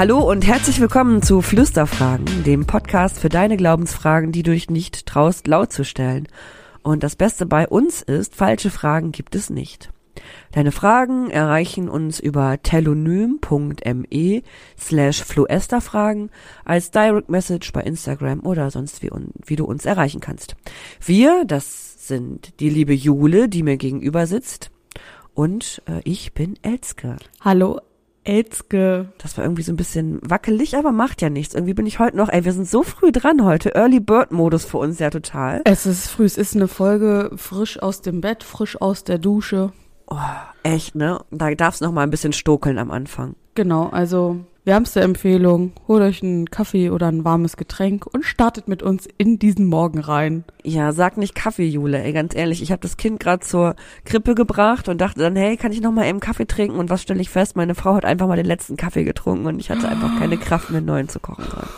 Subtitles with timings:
[0.00, 5.04] Hallo und herzlich willkommen zu Flüsterfragen, dem Podcast für deine Glaubensfragen, die du dich nicht
[5.04, 6.26] traust, laut zu stellen.
[6.82, 9.90] Und das Beste bei uns ist, falsche Fragen gibt es nicht.
[10.52, 14.42] Deine Fragen erreichen uns über telonym.me
[14.78, 16.30] slash fluesterfragen
[16.64, 19.10] als Direct Message bei Instagram oder sonst wie,
[19.44, 20.56] wie du uns erreichen kannst.
[21.04, 24.70] Wir, das sind die liebe Jule, die mir gegenüber sitzt
[25.34, 27.16] und äh, ich bin Elske.
[27.42, 27.80] Hallo
[28.24, 29.12] Elske.
[29.18, 31.54] Das war irgendwie so ein bisschen wackelig, aber macht ja nichts.
[31.54, 33.74] Irgendwie bin ich heute noch, ey, wir sind so früh dran heute.
[33.74, 35.62] Early Bird Modus für uns ja total.
[35.64, 39.72] Es ist früh, es ist eine Folge frisch aus dem Bett, frisch aus der Dusche.
[40.06, 40.16] Oh,
[40.62, 41.20] echt, ne?
[41.30, 43.36] Da darf es noch mal ein bisschen stokeln am Anfang.
[43.54, 48.82] Genau, also wärmste Empfehlung, holt euch einen Kaffee oder ein warmes Getränk und startet mit
[48.82, 50.44] uns in diesen Morgen rein.
[50.62, 52.62] Ja, sag nicht Kaffee, Jule, ey, ganz ehrlich.
[52.62, 55.92] Ich habe das Kind gerade zur Krippe gebracht und dachte dann, hey, kann ich noch
[55.92, 56.78] mal eben Kaffee trinken?
[56.78, 57.56] Und was stelle ich fest?
[57.56, 60.70] Meine Frau hat einfach mal den letzten Kaffee getrunken und ich hatte einfach keine Kraft
[60.70, 61.44] mehr, einen neuen zu kochen.
[61.44, 61.68] Grad.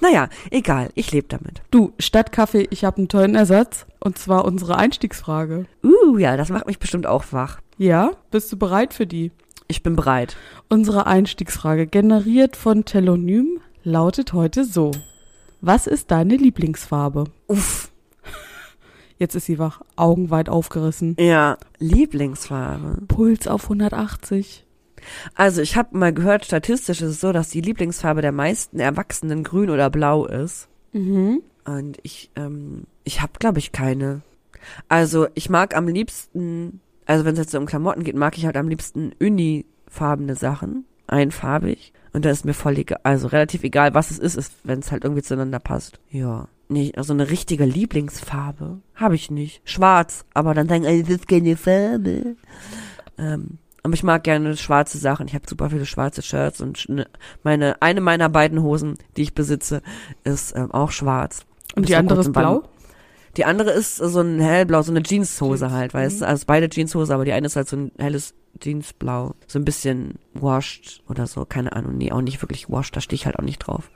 [0.00, 1.62] Naja, egal, ich lebe damit.
[1.70, 3.86] Du, statt Kaffee, ich habe einen tollen Ersatz.
[3.98, 5.66] Und zwar unsere Einstiegsfrage.
[5.82, 7.60] Uh, ja, das macht mich bestimmt auch wach.
[7.78, 9.32] Ja, bist du bereit für die?
[9.68, 10.36] Ich bin bereit.
[10.68, 14.92] Unsere Einstiegsfrage, generiert von Telonym, lautet heute so.
[15.60, 17.24] Was ist deine Lieblingsfarbe?
[17.48, 17.90] Uff.
[19.18, 21.16] Jetzt ist sie wach, Augen weit aufgerissen.
[21.18, 23.02] Ja, Lieblingsfarbe.
[23.08, 24.64] Puls auf 180.
[25.34, 29.44] Also ich habe mal gehört, statistisch ist es so, dass die Lieblingsfarbe der meisten Erwachsenen
[29.44, 30.68] grün oder blau ist.
[30.92, 31.42] Mhm.
[31.64, 34.22] Und ich, ähm, ich habe, glaube ich, keine.
[34.88, 38.46] Also ich mag am liebsten, also wenn es jetzt so um Klamotten geht, mag ich
[38.46, 41.92] halt am liebsten unifarbene Sachen, einfarbig.
[42.12, 44.90] Und da ist mir voll egal, also relativ egal, was es ist, ist wenn es
[44.90, 46.00] halt irgendwie zueinander passt.
[46.10, 46.48] Ja.
[46.68, 49.60] Nee, also eine richtige Lieblingsfarbe habe ich nicht.
[49.64, 52.36] Schwarz, aber dann sagen, ey, das ist keine Farbe.
[53.18, 55.28] Ähm, aber ich mag gerne schwarze Sachen.
[55.28, 57.06] Ich habe super viele schwarze Shirts und ne,
[57.44, 59.80] meine eine meiner beiden Hosen, die ich besitze,
[60.24, 61.46] ist ähm, auch schwarz.
[61.76, 62.64] Und die andere ist blau?
[63.36, 66.20] Die andere ist so ein hellblau, so eine Jeanshose Jeans, halt, weißt mhm.
[66.20, 66.26] du?
[66.26, 69.34] Also beide Jeanshose, aber die eine ist halt so ein helles Jeansblau.
[69.46, 71.96] So ein bisschen washed oder so, keine Ahnung.
[71.98, 73.90] Nee, auch nicht wirklich washed, da stehe ich halt auch nicht drauf.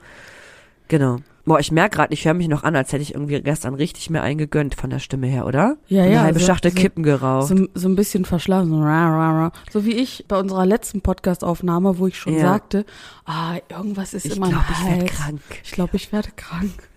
[0.91, 1.19] Genau.
[1.45, 4.09] Boah, ich merk gerade, ich höre mich noch an, als hätte ich irgendwie gestern richtig
[4.09, 5.77] mir eingegönnt von der Stimme her, oder?
[5.87, 6.21] Ja, Eine ja.
[6.21, 7.47] halbe so- Schachtel so- Kippen geraucht.
[7.47, 9.51] So, so ein bisschen verschlafen, so, ra, ra, ra.
[9.71, 12.41] so wie ich bei unserer letzten Podcast-Aufnahme, wo ich schon Ja.
[12.41, 12.85] sagte,
[13.25, 15.41] ah, irgendwas ist ich immer glaube, ich werde krank.
[15.63, 16.89] Ich glaube, ich werde krank.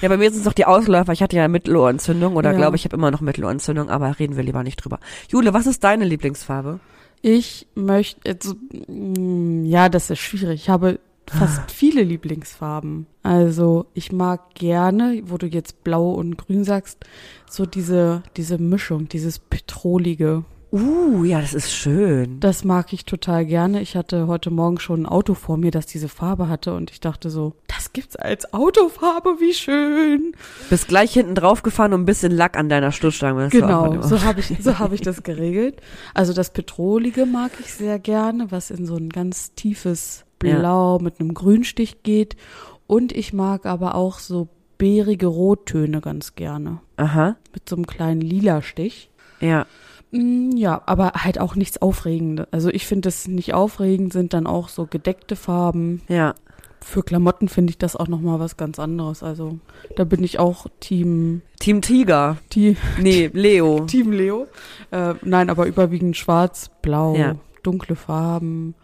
[0.00, 1.12] Ja, bei mir sind es doch die Ausläufer.
[1.12, 2.56] Ich hatte ja Mittelohrentzündung oder Ja.
[2.56, 4.98] glaube ich, habe immer noch Mittelohrentzündung, aber reden wir lieber nicht drüber.
[5.28, 6.80] Jule, was ist deine Lieblingsfarbe?
[7.20, 8.54] Ich möchte, also,
[8.88, 10.62] mm, ja, das ist schwierig.
[10.62, 10.98] Ich habe
[11.30, 13.06] fast viele Lieblingsfarben.
[13.22, 17.04] Also, ich mag gerne, wo du jetzt blau und grün sagst,
[17.50, 20.44] so diese, diese Mischung, dieses Petrolige.
[20.70, 22.40] Uh, ja, das ist schön.
[22.40, 23.80] Das mag ich total gerne.
[23.80, 27.00] Ich hatte heute Morgen schon ein Auto vor mir, das diese Farbe hatte und ich
[27.00, 30.34] dachte so, das gibt's als Autofarbe, wie schön.
[30.68, 33.48] Bist gleich hinten drauf gefahren und ein bisschen Lack an deiner Stoßstange.
[33.48, 35.80] Genau, so habe ich, so habe ich das geregelt.
[36.12, 41.20] Also das Petrolige mag ich sehr gerne, was in so ein ganz tiefes Blau mit
[41.20, 42.36] einem Grünstich geht.
[42.86, 46.80] Und ich mag aber auch so beerige Rottöne ganz gerne.
[46.96, 49.10] Aha, Mit so einem kleinen lila Stich.
[49.40, 49.66] ja.
[50.10, 52.46] Mm, Ja, aber halt auch nichts Aufregendes.
[52.50, 56.00] Also ich finde es nicht aufregend, sind dann auch so gedeckte Farben.
[56.08, 56.34] Ja,
[56.80, 59.22] Für Klamotten finde ich das auch nochmal was ganz anderes.
[59.22, 59.58] Also
[59.96, 62.38] da bin ich auch Team, Team Tiger.
[62.48, 63.80] Team, Nee, Leo.
[63.80, 64.46] Team Leo.
[64.92, 67.34] Äh, nein, aber überwiegend schwarz, blau, Ja.
[67.62, 68.74] dunkle Farben.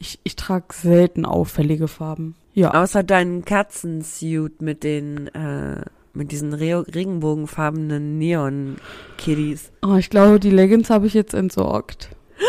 [0.00, 2.34] Ich, ich trage selten auffällige Farben.
[2.54, 2.72] Ja.
[2.74, 5.82] Außer deinen Katzensuit mit den, äh,
[6.14, 9.70] mit diesen Re regenbogenfarbenen Neon-Kiddies.
[9.82, 12.10] Oh, ich glaube, die Leggings habe ich jetzt entsorgt.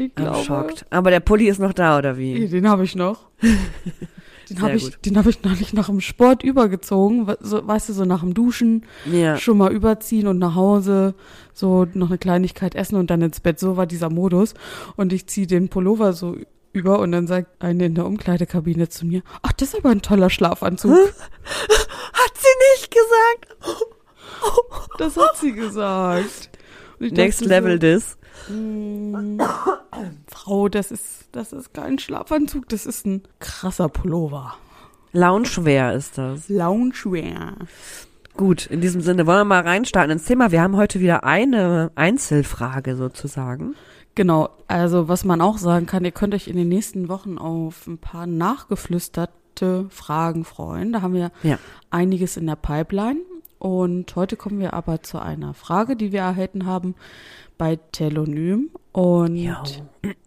[0.00, 0.44] Ich glaube.
[0.44, 0.86] shocked.
[0.90, 2.46] Aber der Pulli ist noch da, oder Nee, wie?
[2.46, 3.26] Den habe ich noch.
[4.48, 7.26] Den habe ich, den habe ich neulich nach dem Sport übergezogen.
[7.40, 9.36] So, weißt du, so nach dem Duschen Ja.
[9.36, 11.14] schon mal überziehen und nach Hause
[11.52, 13.58] so noch eine Kleinigkeit essen und dann ins Bett.
[13.58, 14.54] So war dieser Modus.
[14.96, 16.36] Und ich ziehe den Pullover so
[16.72, 20.02] über und dann sagt eine in der Umkleidekabine zu mir, ach, das ist aber ein
[20.02, 20.92] toller Schlafanzug.
[22.12, 23.78] Hat sie nicht gesagt?
[24.98, 26.50] Das hat sie gesagt.
[26.98, 28.17] Next Level this.
[28.48, 29.38] Mm,
[30.28, 34.54] Frau, das ist, das ist kein Schlafanzug, das ist ein krasser Pullover.
[35.12, 36.48] Loungewear ist das.
[36.48, 37.54] Loungewear.
[38.36, 40.52] Gut, in diesem Sinne wollen wir mal reinstarten ins Thema.
[40.52, 43.74] Wir haben heute wieder eine Einzelfrage sozusagen.
[44.14, 47.86] Genau, also was man auch sagen kann, ihr könnt euch in den nächsten Wochen auf
[47.86, 50.92] ein paar nachgeflüsterte Fragen freuen.
[50.92, 51.58] Da haben wir Ja.
[51.90, 53.20] einiges in der Pipeline.
[53.58, 56.94] Und heute kommen wir aber zu einer Frage, die wir erhalten haben
[57.58, 58.70] bei Telonym.
[58.92, 59.54] Und Jo.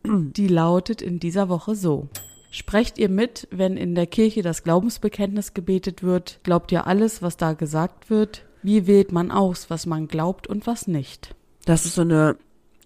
[0.04, 2.10] die lautet in dieser Woche so.
[2.52, 6.42] Sprecht ihr mit, wenn in der Kirche das Glaubensbekenntnis gebetet wird?
[6.44, 8.46] Glaubt ihr alles, was da gesagt wird?
[8.62, 11.34] Wie wählt man aus, was man glaubt und was nicht?
[11.66, 12.36] Das ist so eine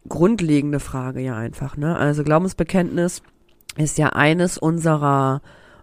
[0.07, 1.97] grundlegende Frage ja einfach, ne?
[1.97, 3.23] Also Glaubensbekenntnis
[3.75, 5.41] ist ja eines unserer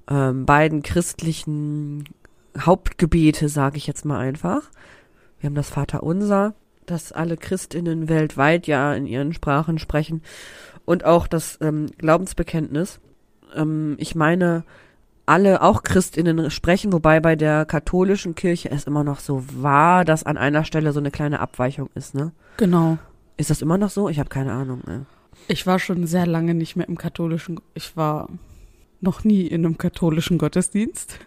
[0.08, 2.04] ähm, beiden christlichen
[2.58, 4.62] Hauptgebete, sage ich jetzt mal einfach.
[5.40, 6.54] Wir haben das Vaterunser,
[6.92, 10.22] das alle Christinnen weltweit ja in ihren Sprachen sprechen
[10.84, 13.00] und auch das ähm, Glaubensbekenntnis.
[13.54, 14.64] Ähm, ich meine,
[15.26, 20.24] alle auch Christinnen sprechen, wobei bei der katholischen Kirche es immer noch so war, dass
[20.24, 22.32] an einer Stelle so eine kleine Abweichung ist, ne?
[22.56, 22.98] Genau.
[23.36, 24.08] Ist das immer noch so?
[24.08, 24.82] Ich habe keine Ahnung.
[24.86, 25.00] Ey.
[25.48, 27.60] Ich war schon sehr lange nicht mehr im katholischen.
[27.74, 28.28] Ich war
[29.00, 31.18] noch nie in einem katholischen Gottesdienst.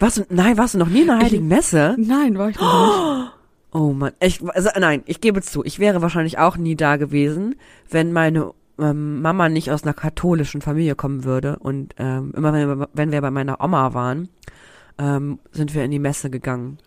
[0.00, 0.22] Was?
[0.30, 1.94] Nein, warst du noch nie in einer Heiligen Messe?
[1.98, 3.32] Nein, war ich noch nicht.
[3.72, 7.56] Oh Mann, ich, also, nein, ich gebe zu, ich wäre wahrscheinlich auch nie da gewesen,
[7.90, 11.58] wenn meine ähm, Mama nicht aus einer katholischen Familie kommen würde.
[11.58, 14.28] Und ähm, immer wenn wir, wenn wir bei meiner Oma waren,
[14.98, 16.78] ähm, sind wir in die Messe gegangen.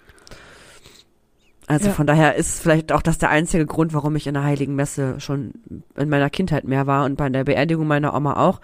[1.68, 1.94] Also Ja.
[1.94, 5.20] von daher ist vielleicht auch das der einzige Grund, warum ich in der Heiligen Messe
[5.20, 5.54] schon
[5.96, 8.62] in meiner Kindheit mehr war und bei der Beerdigung meiner Oma auch.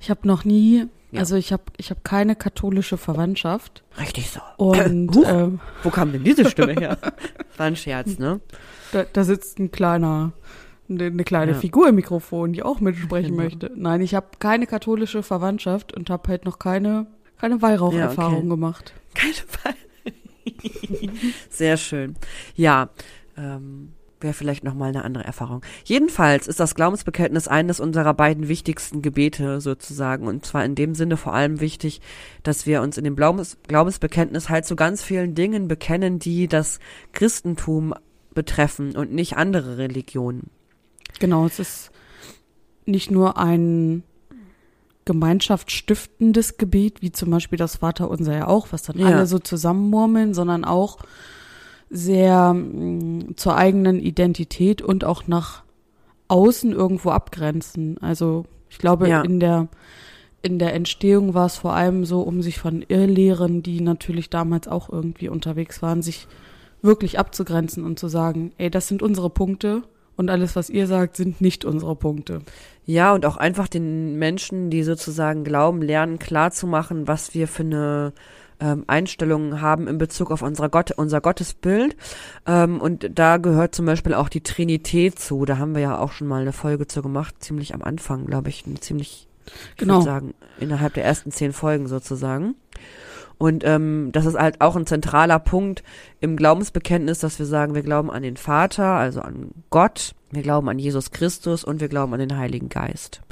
[0.00, 1.20] Ich habe noch nie, Ja.
[1.20, 3.82] also ich habe ich hab keine katholische Verwandtschaft.
[3.98, 4.40] Richtig so.
[4.58, 5.24] Und Huch.
[5.26, 6.98] ähm, Wo kam denn diese Stimme her?
[7.56, 8.40] War ein Scherz, ne?
[8.92, 10.32] da, da sitzt ein kleiner,
[10.88, 11.58] eine, eine kleine Ja.
[11.58, 13.42] Figur im Mikrofon, die auch mitsprechen Genau.
[13.42, 13.70] möchte.
[13.74, 17.06] Nein, ich habe keine katholische Verwandtschaft und habe halt noch keine,
[17.40, 18.48] keine Weihraucherfahrung Ja, okay.
[18.48, 18.92] gemacht.
[19.14, 19.74] Keine Fall.
[21.50, 22.16] Sehr schön.
[22.54, 22.90] Ja,
[23.36, 25.62] ähm, wäre vielleicht nochmal eine andere Erfahrung.
[25.84, 30.26] Jedenfalls ist das Glaubensbekenntnis eines unserer beiden wichtigsten Gebete sozusagen.
[30.26, 32.00] Und zwar in dem Sinne vor allem wichtig,
[32.42, 36.80] dass wir uns in dem Glaubens Glaubensbekenntnis halt zu ganz vielen Dingen bekennen, die das
[37.12, 37.94] Christentum
[38.34, 40.50] betreffen und nicht andere Religionen.
[41.18, 41.90] Genau, es ist
[42.86, 44.02] nicht nur ein
[45.04, 49.06] gemeinschaftsstiftendes Gebet, wie zum Beispiel das Vaterunser ja auch, was dann Ja.
[49.06, 50.98] alle so zusammenmurmeln, sondern auch
[51.90, 55.62] sehr mh, zur eigenen Identität und auch nach
[56.28, 57.98] außen irgendwo abgrenzen.
[58.00, 59.22] Also ich glaube, Ja.
[59.22, 59.68] in der
[60.40, 64.68] in der Entstehung war es vor allem so, um sich von Irrlehren, die natürlich damals
[64.68, 66.28] auch irgendwie unterwegs waren, sich
[66.80, 69.82] wirklich abzugrenzen und zu sagen, ey, das sind unsere Punkte
[70.16, 72.40] und alles, was ihr sagt, sind nicht unsere Punkte.
[72.86, 78.12] Ja, und auch einfach den Menschen, die sozusagen glauben, lernen, klarzumachen, was wir für eine
[78.60, 81.96] ähm, Einstellung haben in Bezug auf unser, Gott, unser Gottesbild.
[82.46, 85.44] Ähm, und da gehört zum Beispiel auch die Trinität zu.
[85.44, 88.48] Da haben wir ja auch schon mal eine Folge zu gemacht, ziemlich am Anfang, glaube
[88.48, 89.94] ich, ziemlich, ich Genau.
[89.94, 92.54] würde sagen, innerhalb der ersten zehn Folgen sozusagen.
[93.38, 95.84] Und ähm, das ist halt auch ein zentraler Punkt
[96.20, 100.68] im Glaubensbekenntnis, dass wir sagen, wir glauben an den Vater, also an Gott, wir glauben
[100.68, 103.22] an Jesus Christus und wir glauben an den Heiligen Geist.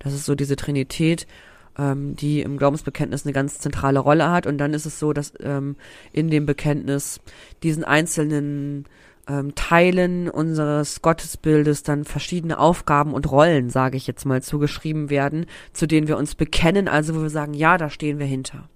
[0.00, 1.26] Das ist so diese Trinität,
[1.78, 4.46] ähm, die im Glaubensbekenntnis eine ganz zentrale Rolle hat.
[4.46, 5.76] Und dann ist es so, dass ähm,
[6.12, 7.20] in dem Bekenntnis
[7.62, 8.86] diesen einzelnen
[9.28, 15.46] ähm, Teilen unseres Gottesbildes dann verschiedene Aufgaben und Rollen, sage ich jetzt mal, zugeschrieben werden,
[15.72, 18.68] zu denen wir uns bekennen, also wo wir sagen, ja, da stehen wir hinter.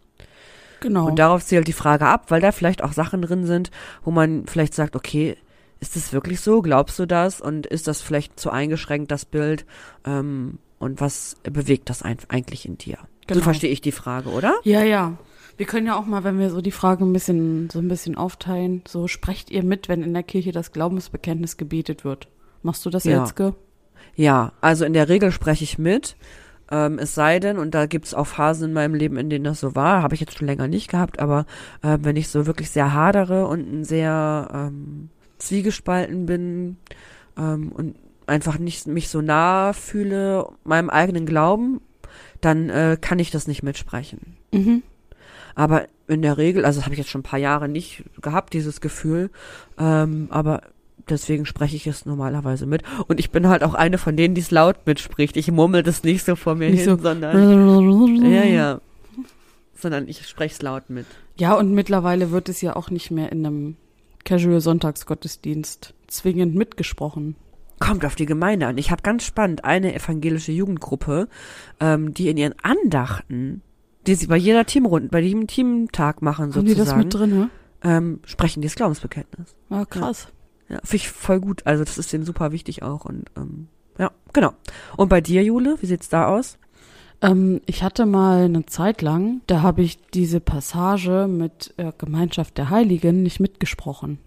[0.80, 1.08] Genau.
[1.08, 3.70] Und darauf zielt die Frage ab, weil da vielleicht auch Sachen drin sind,
[4.04, 5.36] wo man vielleicht sagt, okay,
[5.80, 6.62] ist das wirklich so?
[6.62, 7.40] Glaubst du das?
[7.40, 9.64] Und ist das vielleicht zu eingeschränkt, das Bild?
[10.04, 12.98] Ähm, und was bewegt das eigentlich in dir?
[13.26, 13.40] Genau.
[13.40, 14.54] So verstehe ich die Frage, oder?
[14.64, 15.18] ja, ja.
[15.56, 18.16] Wir können ja auch mal, wenn wir so die Frage ein bisschen, so ein bisschen
[18.16, 22.28] aufteilen, so sprecht ihr mit, wenn in der Kirche das Glaubensbekenntnis gebetet wird.
[22.62, 23.22] Machst du das, Ja.
[23.22, 23.56] Elske?
[24.14, 26.16] Ja, also in der Regel spreche ich mit.
[26.70, 29.44] Ähm, es sei denn, und da gibt es auch Phasen in meinem Leben, in denen
[29.44, 31.44] das so war, habe ich jetzt schon länger nicht gehabt, aber
[31.82, 35.08] äh, wenn ich so wirklich sehr hadere und ein sehr ähm,
[35.38, 36.76] zwiegespalten bin
[37.36, 37.96] ähm, und
[38.28, 41.80] einfach nicht mich so nah fühle meinem eigenen Glauben,
[42.40, 44.36] dann äh, kann ich das nicht mitsprechen.
[44.52, 44.82] Mhm.
[45.54, 48.54] Aber in der Regel, also das habe ich jetzt schon ein paar Jahre nicht gehabt,
[48.54, 49.30] dieses Gefühl,
[49.78, 50.62] ähm, aber
[51.08, 52.82] deswegen spreche ich es normalerweise mit.
[53.08, 55.36] Und ich bin halt auch eine von denen, die es laut mitspricht.
[55.36, 58.80] Ich murmel das nicht so vor mir Nicht hin, so- sondern ja, ja.
[59.74, 61.06] Sondern ich spreche es laut mit.
[61.36, 63.76] Ja, und mittlerweile wird es ja auch nicht mehr in einem
[64.24, 67.36] Casual Sonntagsgottesdienst zwingend mitgesprochen.
[67.78, 68.78] Kommt auf die Gemeinde an.
[68.78, 71.28] Ich habe ganz spannend eine evangelische Jugendgruppe,
[71.80, 73.62] ähm, die in ihren Andachten,
[74.06, 77.30] die sie bei jeder Teamrunde, bei jedem Teamtag machen Haben die das sozusagen, mit drin,
[77.30, 77.50] ne?
[77.82, 79.54] ähm, sprechen die das Glaubensbekenntnis.
[79.70, 80.28] Ah, krass.
[80.68, 81.66] Ja, finde ich voll gut.
[81.66, 83.04] Also das ist denen super wichtig auch.
[83.04, 83.68] Und ähm,
[83.98, 84.52] ja, genau.
[84.96, 86.58] Und bei dir, Jule, wie sieht's da aus?
[87.20, 92.58] Ähm, ich hatte mal eine Zeit lang, da habe ich diese Passage mit äh, Gemeinschaft
[92.58, 94.18] der Heiligen nicht mitgesprochen.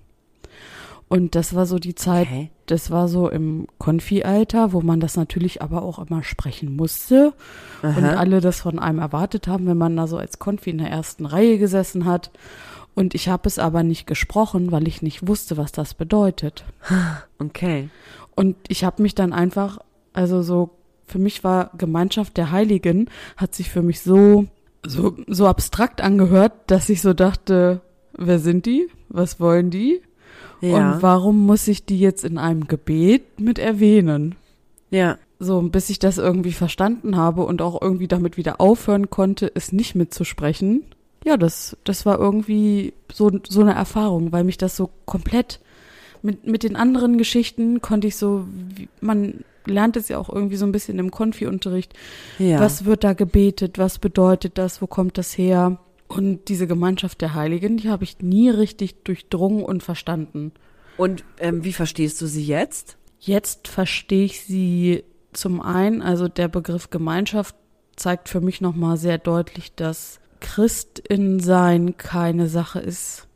[1.12, 2.50] Und das war so die Zeit, Okay.
[2.68, 7.34] das war so im Konfi-Alter, wo man das natürlich aber auch immer sprechen musste
[7.82, 8.13] und Aha.
[8.13, 11.25] alle das von einem erwartet haben, wenn man da so als Konfi in der ersten
[11.25, 12.32] Reihe gesessen hat.
[12.96, 16.63] Und ich habe es aber nicht gesprochen, weil ich nicht wusste, was das bedeutet.
[17.39, 17.89] Okay.
[18.34, 19.80] Und ich habe mich dann einfach,
[20.13, 20.70] also so,
[21.08, 24.46] für mich war Gemeinschaft der Heiligen, hat sich für mich so,
[24.86, 27.82] so, so abstrakt angehört, dass ich so dachte,
[28.18, 28.88] wer sind die?
[29.10, 30.01] Was wollen die?
[30.61, 30.93] Ja.
[30.93, 34.35] Und warum muss ich die jetzt in einem Gebet mit erwähnen?
[34.89, 35.17] ja.
[35.43, 39.71] So, bis ich das irgendwie verstanden habe und auch irgendwie damit wieder aufhören konnte, es
[39.71, 40.83] nicht mitzusprechen.
[41.25, 45.59] Ja, das, das war irgendwie so, so eine Erfahrung, weil mich das so komplett
[46.21, 48.45] mit, mit den anderen Geschichten konnte ich so,
[49.00, 51.93] man lernt es ja auch irgendwie so ein bisschen im Konfi-Unterricht.
[52.38, 52.59] Ja.
[52.59, 53.79] Was wird da gebetet?
[53.79, 54.79] Was bedeutet das?
[54.79, 55.79] Wo kommt das her?
[56.12, 60.51] Und diese Gemeinschaft der Heiligen, die habe ich nie richtig durchdrungen und verstanden.
[60.98, 62.98] Und ähm, wie verstehst du sie jetzt?
[63.20, 67.56] Jetzt verstehe ich sie zum einen, also der Begriff Gemeinschaft
[67.96, 73.27] zeigt für mich nochmal sehr deutlich, dass Christin sein keine Sache ist.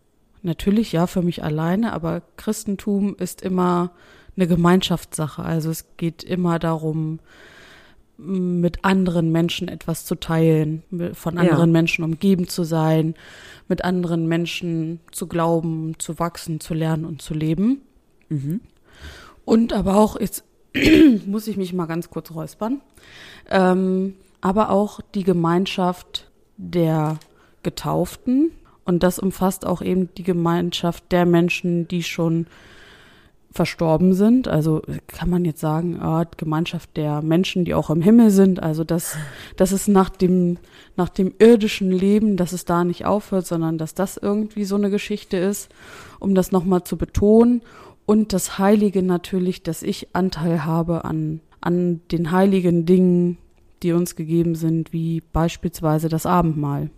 [0.41, 3.91] Natürlich ja für mich alleine, aber Christentum ist immer
[4.35, 5.43] eine Gemeinschaftssache.
[5.43, 7.19] Also es geht immer darum,
[8.17, 11.41] mit anderen Menschen etwas zu teilen, von Ja.
[11.41, 13.15] anderen Menschen umgeben zu sein,
[13.67, 17.81] mit anderen Menschen zu glauben, zu wachsen, zu lernen und zu leben.
[18.29, 18.61] Mhm.
[19.43, 20.43] Und aber auch, jetzt
[21.25, 22.81] muss ich mich mal ganz kurz räuspern,
[23.49, 27.19] ähm, aber auch die Gemeinschaft der
[27.63, 28.51] Getauften.
[28.85, 32.45] Und das umfasst auch eben die Gemeinschaft der Menschen, die schon
[33.55, 34.49] verstorben sind.
[34.49, 38.61] Also kann man jetzt sagen, ah, Gemeinschaft der Menschen, die auch im Himmel sind.
[38.61, 39.15] Also dass,
[39.55, 40.57] dass es nach dem,
[40.97, 44.89] nach dem irdischen Leben, dass es da nicht aufhört, sondern dass das irgendwie so eine
[44.89, 45.69] Geschichte ist,
[46.19, 47.61] um das nochmal zu betonen.
[48.05, 53.37] Und das Heilige natürlich, dass ich Anteil habe an, an den heiligen Dingen,
[53.83, 56.89] die uns gegeben sind, wie beispielsweise das Abendmahl.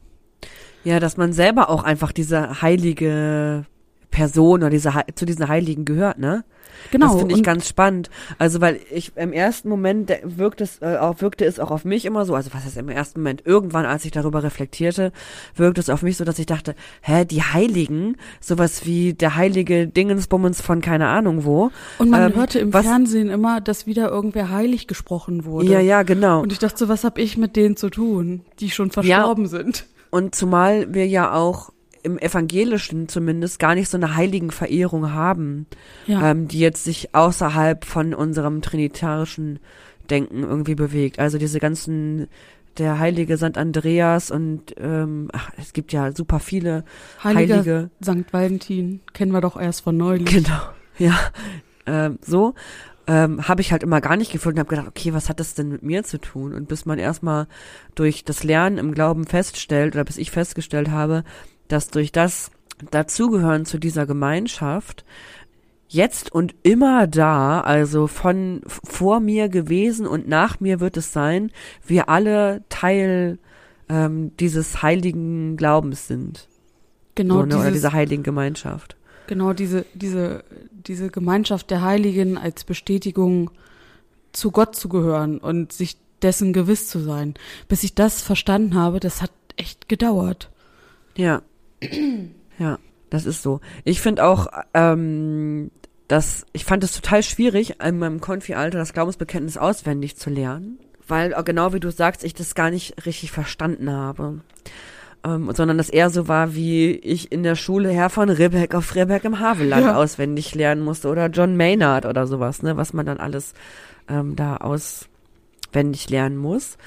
[0.83, 3.65] Ja, dass man selber auch einfach diese heilige
[4.11, 6.43] Person oder diese, zu diesen Heiligen gehört, ne?
[6.91, 7.07] Genau.
[7.07, 8.09] Das finde ich ganz spannend.
[8.37, 12.05] Also, weil ich im ersten Moment wirkt es, äh, auch, wirkte es auch auf mich
[12.05, 15.11] immer so, also was heißt im ersten Moment, irgendwann, als ich darüber reflektierte,
[15.55, 19.87] wirkte es auf mich so, dass ich dachte, hä, die Heiligen, sowas wie der heilige
[19.87, 21.71] Dingensbummens von keine Ahnung wo.
[21.97, 25.67] Und man Ähm, hörte im was- Fernsehen immer, dass wieder irgendwer heilig gesprochen wurde.
[25.67, 26.41] Ja, ja, genau.
[26.41, 29.85] Und ich dachte so, was hab ich mit denen zu tun, die schon verstorben sind?
[30.11, 31.71] Und zumal wir ja auch
[32.07, 35.67] im Evangelischen zumindest gar nicht so eine Heiligenverehrung haben,
[36.07, 36.31] Ja.
[36.31, 39.59] ähm, die jetzt sich außerhalb von unserem trinitarischen
[40.09, 41.19] Denken irgendwie bewegt.
[41.19, 42.27] Also diese ganzen,
[42.77, 43.57] der heilige St.
[43.57, 46.85] Andreas und ähm, ach, es gibt ja super viele
[47.23, 48.31] Heiliger heilige, St.
[48.31, 50.29] Valentin kennen wir doch erst von neulich.
[50.29, 50.61] genau,
[50.97, 51.17] ja,
[51.85, 52.53] ähm, so.
[53.09, 55.53] Ähm, habe ich halt immer gar nicht gefühlt und habe gedacht, okay, was hat das
[55.53, 56.53] denn mit mir zu tun?
[56.53, 57.47] Und bis man erstmal
[57.95, 61.23] durch das Lernen im Glauben feststellt, oder bis ich festgestellt habe,
[61.67, 62.51] dass durch das
[62.91, 65.03] Dazugehören zu dieser Gemeinschaft
[65.89, 71.51] jetzt und immer da, also von vor mir gewesen und nach mir wird es sein,
[71.85, 73.39] wir alle Teil
[73.89, 76.47] ähm, dieses heiligen Glaubens sind.
[77.15, 78.95] Genau, so, ne, oder dieses, dieser heiligen Gemeinschaft.
[79.27, 83.49] genau diese, diese, diese Gemeinschaft der Heiligen als Bestätigung
[84.33, 87.33] zu Gott zu gehören und sich dessen gewiss zu sein.
[87.67, 90.49] Bis ich das verstanden habe, das hat echt gedauert.
[91.15, 91.41] Ja.
[92.59, 92.79] Ja,
[93.11, 93.61] das ist so.
[93.83, 95.69] Ich finde auch, ähm,
[96.07, 101.35] dass, ich fand es total schwierig, in meinem Konfi-Alter das Glaubensbekenntnis auswendig zu lernen, weil
[101.35, 104.41] auch genau wie du sagst, ich das gar nicht richtig verstanden habe.
[105.23, 108.95] Ähm, sondern das eher so war, wie ich in der Schule Herr von Ribbeck auf
[108.95, 109.95] Ribbeck im Havelland Ja.
[109.95, 113.53] auswendig lernen musste oder John Maynard oder sowas, ne, was man dann alles
[114.07, 116.77] ähm, da auswendig lernen muss.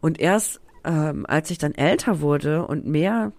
[0.00, 3.32] Und erst ähm, als ich dann älter wurde und mehr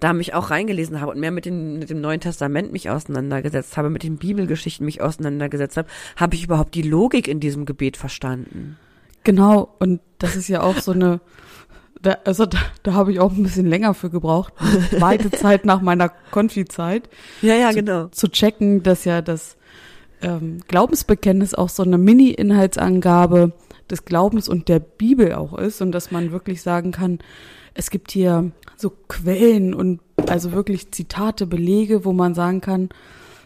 [0.00, 3.76] da mich auch reingelesen habe und mehr mit, den, mit dem Neuen Testament mich auseinandergesetzt
[3.76, 7.96] habe, mit den Bibelgeschichten mich auseinandergesetzt habe, habe ich überhaupt die Logik in diesem Gebet
[7.96, 8.76] verstanden.
[9.24, 11.20] Genau, und das ist ja auch so eine,
[12.00, 14.52] da, also da, da habe ich auch ein bisschen länger für gebraucht,
[14.98, 17.08] weite Zeit nach meiner Konfi-Zeit,
[17.42, 18.06] Ja, ja, Zu- genau.
[18.08, 19.56] zu checken, dass ja das
[20.22, 23.52] ähm, Glaubensbekenntnis auch so eine Mini-Inhaltsangabe
[23.90, 27.18] des Glaubens und der Bibel auch ist und dass man wirklich sagen kann,
[27.76, 32.88] es gibt hier so Quellen und also wirklich Zitate, Belege, wo man sagen kann,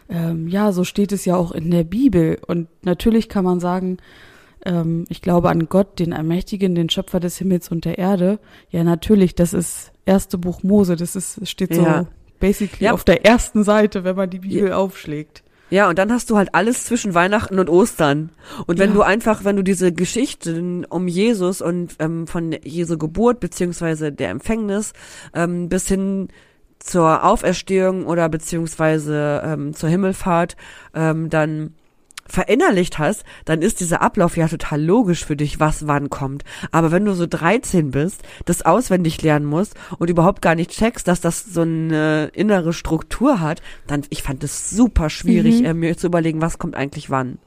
[0.09, 2.37] ähm, ja, so steht es ja auch in der Bibel.
[2.47, 3.97] Und natürlich kann man sagen,
[4.65, 8.39] ähm, ich glaube an Gott, den Allmächtigen, den Schöpfer des Himmels und der Erde.
[8.69, 12.07] Ja, natürlich, das ist erste Buch Mose, das ist, steht so Ja.
[12.39, 12.93] basically Ja.
[12.93, 15.43] auf der ersten Seite, wenn man die Bibel aufschlägt.
[15.71, 18.29] Ja, und dann hast du halt alles zwischen Weihnachten und Ostern.
[18.67, 18.95] Und wenn Ja.
[18.95, 24.29] du einfach, wenn du diese Geschichten um Jesus und ähm, von Jesu Geburt beziehungsweise der
[24.29, 24.91] Empfängnis
[25.33, 26.27] ähm, bis hin
[26.79, 30.57] zur Auferstehung oder beziehungsweise ähm, zur Himmelfahrt
[30.93, 31.73] ähm, dann
[32.31, 36.43] verinnerlicht hast, dann ist dieser Ablauf ja total logisch für dich, was wann kommt.
[36.71, 41.07] Aber wenn du so 13 bist, das auswendig lernen musst und überhaupt gar nicht checkst,
[41.07, 45.65] dass das so eine innere Struktur hat, dann, ich fand es super schwierig, Mhm.
[45.65, 47.37] äh, mir zu überlegen, was kommt eigentlich wann.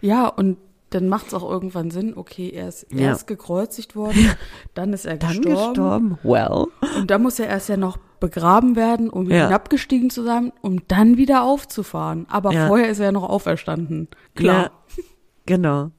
[0.00, 0.56] Ja, und
[0.90, 3.08] dann macht es auch irgendwann Sinn, okay, er ist Ja.
[3.08, 4.30] erst gekreuzigt worden,
[4.74, 6.10] dann ist er Dann gestorben.
[6.10, 6.18] gestorben.
[6.22, 6.66] Well.
[6.96, 9.46] Und dann muss er erst ja noch begraben werden, um Ja.
[9.46, 12.26] hinabgestiegen zu sein, um dann wieder aufzufahren.
[12.28, 12.66] Aber Ja.
[12.66, 14.08] vorher ist er ja noch auferstanden.
[14.34, 14.70] Klar.
[14.96, 15.02] Ja,
[15.46, 15.90] genau.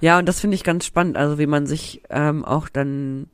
[0.00, 3.28] Ja, und das finde ich ganz spannend, also wie man sich ähm, auch dann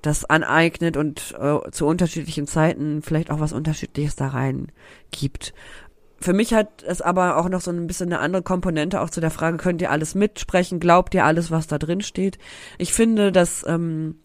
[0.00, 4.68] das aneignet und äh, zu unterschiedlichen Zeiten vielleicht auch was Unterschiedliches da rein
[5.12, 5.54] gibt.
[6.22, 9.20] Für mich hat es aber auch noch so ein bisschen eine andere Komponente auch zu
[9.20, 12.38] der Frage, könnt ihr alles mitsprechen, glaubt ihr alles, was da drin steht?
[12.78, 14.16] Ich finde, dass ähm,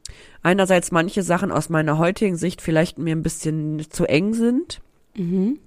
[0.44, 4.80] einerseits manche Sachen aus meiner heutigen Sicht vielleicht mir ein bisschen zu eng sind.
[5.16, 5.60] Mhm.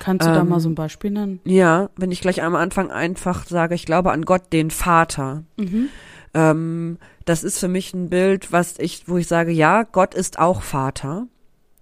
[0.00, 1.40] Kannst du da Ähm, mal so ein Beispiel nennen?
[1.44, 5.44] Ja, wenn ich gleich am Anfang einfach sage, ich glaube an Gott, den Vater.
[5.56, 5.88] Mhm.
[6.34, 10.38] Ähm, das ist für mich ein Bild, was ich, wo ich sage, ja, Gott ist
[10.38, 11.28] auch Vater,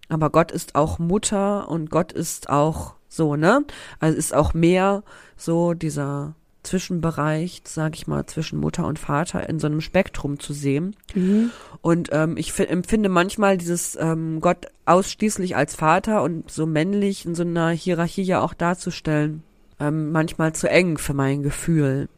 [0.09, 3.65] aber Gott ist auch Mutter und Gott ist auch so, ne?
[4.01, 5.03] Also ist auch mehr
[5.37, 10.55] so dieser Zwischenbereich, sage ich mal, zwischen Mutter und Vater in so einem Spektrum zu
[10.55, 10.97] sehen.
[11.15, 11.51] Mhm.
[11.83, 17.27] Und ähm, ich fi- empfinde manchmal dieses ähm, Gott ausschließlich als Vater und so männlich
[17.27, 19.43] in so einer Hierarchie ja auch darzustellen,
[19.79, 22.09] ähm, manchmal zu eng für mein Gefühl.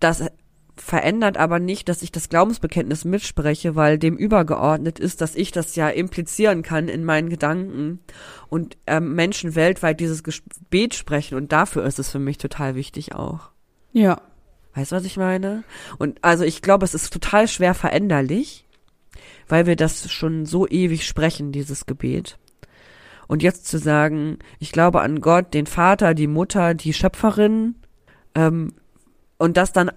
[0.00, 0.22] Das
[0.76, 5.76] verändert aber nicht, dass ich das Glaubensbekenntnis mitspreche, weil dem übergeordnet ist, dass ich das
[5.76, 8.00] ja implizieren kann in meinen Gedanken
[8.48, 13.14] und ähm, Menschen weltweit dieses Gebet sprechen und dafür ist es für mich total wichtig
[13.14, 13.50] auch.
[13.92, 14.20] Ja.
[14.74, 15.64] Weißt du, was ich meine?
[15.98, 18.66] Und also ich glaube, es ist total schwer veränderlich,
[19.48, 22.38] weil wir das schon so ewig sprechen, dieses Gebet.
[23.26, 27.76] Und jetzt zu sagen, ich glaube an Gott, den Vater, die Mutter, die Schöpferin,
[28.34, 28.74] ähm,
[29.38, 29.90] und das dann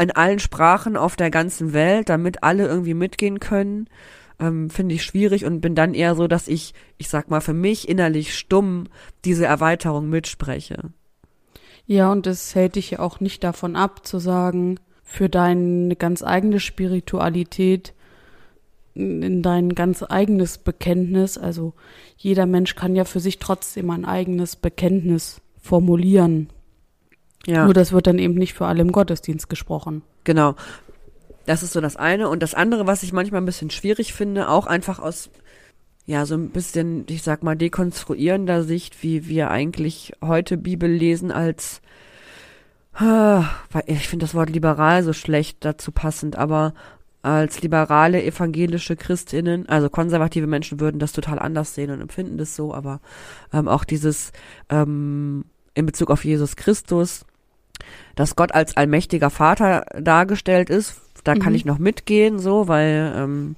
[0.00, 3.88] in allen Sprachen auf der ganzen Welt, damit alle irgendwie mitgehen können,
[4.40, 7.54] ähm, finde ich schwierig und bin dann eher so, dass ich, ich sag mal, für
[7.54, 8.84] mich innerlich stumm
[9.24, 10.90] diese Erweiterung mitspreche.
[11.86, 16.22] Ja, und es hält dich ja auch nicht davon ab, zu sagen, für deine ganz
[16.22, 17.92] eigene Spiritualität,
[18.94, 21.74] in dein ganz eigenes Bekenntnis, also
[22.16, 26.48] jeder Mensch kann ja für sich trotzdem ein eigenes Bekenntnis formulieren.
[27.46, 27.64] Ja.
[27.64, 30.02] Nur das wird dann eben nicht für alle im Gottesdienst gesprochen.
[30.24, 30.54] Genau.
[31.46, 32.28] Das ist so das eine.
[32.28, 35.30] Und das andere, was ich manchmal ein bisschen schwierig finde, auch einfach aus,
[36.06, 41.30] ja, so ein bisschen, ich sag mal, dekonstruierender Sicht, wie wir eigentlich heute Bibel lesen
[41.32, 41.82] als,
[42.94, 43.44] ah,
[43.86, 46.72] ich finde das Wort liberal so schlecht dazu passend, aber
[47.22, 52.54] als liberale evangelische Christinnen, also konservative Menschen würden das total anders sehen und empfinden das
[52.54, 53.00] so, aber
[53.50, 54.32] ähm, auch dieses
[54.68, 57.24] ähm, in Bezug auf Jesus Christus,
[58.14, 61.56] dass Gott als allmächtiger Vater dargestellt ist, da kann Mhm.
[61.56, 63.56] ich noch mitgehen, so, weil ähm,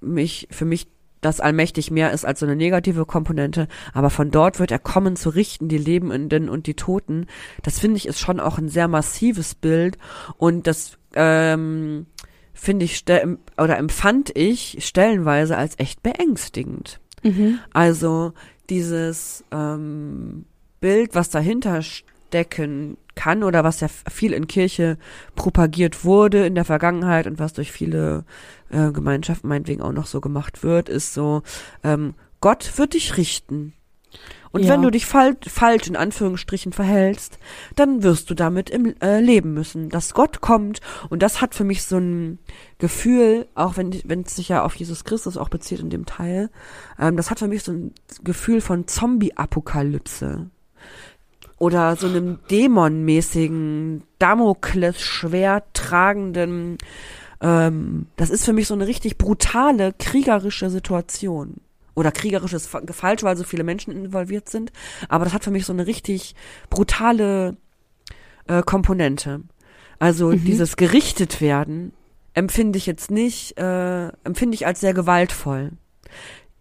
[0.00, 0.88] mich für mich
[1.20, 5.14] das allmächtig mehr ist als so eine negative Komponente, aber von dort wird er kommen
[5.14, 7.26] zu richten die Lebenden und die Toten.
[7.62, 9.98] Das finde ich ist schon auch ein sehr massives Bild
[10.36, 12.06] und das ähm,
[12.52, 13.04] finde ich
[13.56, 16.98] oder empfand ich stellenweise als echt beängstigend.
[17.22, 17.60] Mhm.
[17.72, 18.32] Also
[18.68, 20.44] dieses ähm,
[20.80, 24.98] Bild, was dahinter stecken kann oder was ja viel in Kirche
[25.34, 28.24] propagiert wurde in der Vergangenheit und was durch viele
[28.70, 31.42] äh, Gemeinschaften meinetwegen auch noch so gemacht wird, ist so,
[31.84, 33.74] ähm, Gott wird dich richten.
[34.50, 34.74] Und Ja.
[34.74, 37.38] wenn du dich fal falsch in Anführungsstrichen verhältst,
[37.74, 40.80] dann wirst du damit im äh, leben müssen, dass Gott kommt.
[41.08, 42.38] Und das hat für mich so ein
[42.76, 46.50] Gefühl, auch wenn wenn es sich ja auf Jesus Christus auch bezieht in dem Teil,
[46.98, 50.50] ähm, das hat für mich so ein Gefühl von Zombie-Apokalypse
[51.62, 56.76] oder so einem dämonmäßigen Damoklesschwert tragenden.
[57.40, 61.60] Ähm, das ist für mich so eine richtig brutale kriegerische Situation
[61.94, 64.72] oder kriegerisches Fa- falsch, weil so viele Menschen involviert sind.
[65.08, 66.34] Aber das hat für mich so eine richtig
[66.68, 67.56] brutale
[68.48, 69.42] äh, Komponente.
[70.00, 70.44] Also Mhm.
[70.44, 71.92] dieses gerichtet werden
[72.34, 75.70] empfinde ich jetzt nicht, äh, empfinde ich als sehr gewaltvoll.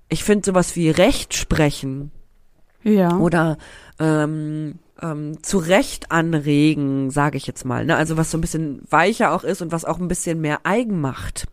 [0.10, 2.12] Ich finde sowas wie Recht sprechen
[2.84, 3.18] Ja.
[3.18, 3.58] oder
[4.00, 7.86] ähm, ähm, zu Recht anregen, sage ich jetzt mal.
[7.86, 7.96] Ne?
[7.96, 11.48] Also was so ein bisschen weicher auch ist und was auch ein bisschen mehr Eigenmacht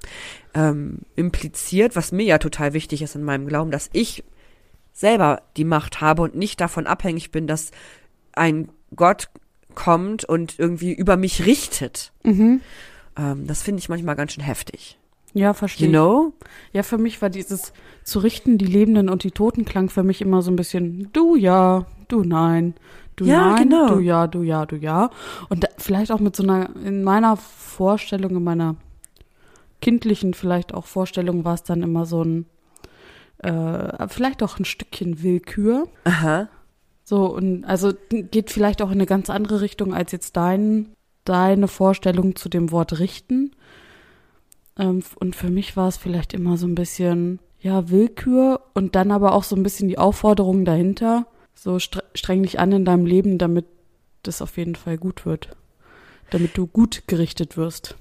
[0.55, 4.25] ähm, impliziert, was mir ja total wichtig ist in meinem Glauben, dass ich
[4.93, 7.71] selber die Macht habe und nicht davon abhängig bin, dass
[8.33, 9.29] ein Gott
[9.75, 12.13] kommt und irgendwie über mich richtet.
[12.25, 12.61] Mhm.
[13.17, 14.99] Ähm, das finde ich manchmal ganz schön heftig.
[15.35, 15.87] Ja, verstehe.
[15.87, 16.33] You know?
[16.73, 20.21] Ja, für mich war dieses zu richten, die Lebenden und die Toten klang für mich
[20.21, 22.75] immer so ein bisschen du ja, du nein,
[23.21, 23.89] du Ja, nein, genau.
[23.95, 25.11] du ja, du ja, du ja.
[25.49, 28.77] Und da, vielleicht auch mit so einer, in meiner Vorstellung, in meiner
[29.81, 32.47] kindlichen vielleicht auch Vorstellung war es dann immer so ein,
[33.39, 35.89] äh, vielleicht auch ein Stückchen Willkür.
[36.05, 36.49] Aha.
[37.05, 40.91] So, und also geht vielleicht auch in eine ganz andere Richtung als jetzt dein,
[41.25, 43.53] deine Vorstellung zu dem Wort richten.
[44.79, 49.11] Ähm, und für mich war es vielleicht immer so ein bisschen, ja, Willkür und dann
[49.11, 51.27] aber auch so ein bisschen die Aufforderung dahinter.
[51.61, 53.67] So stre streng dich an in deinem Leben, damit
[54.23, 55.57] das auf jeden Fall gut wird.
[56.31, 57.97] Damit du gut gerichtet wirst.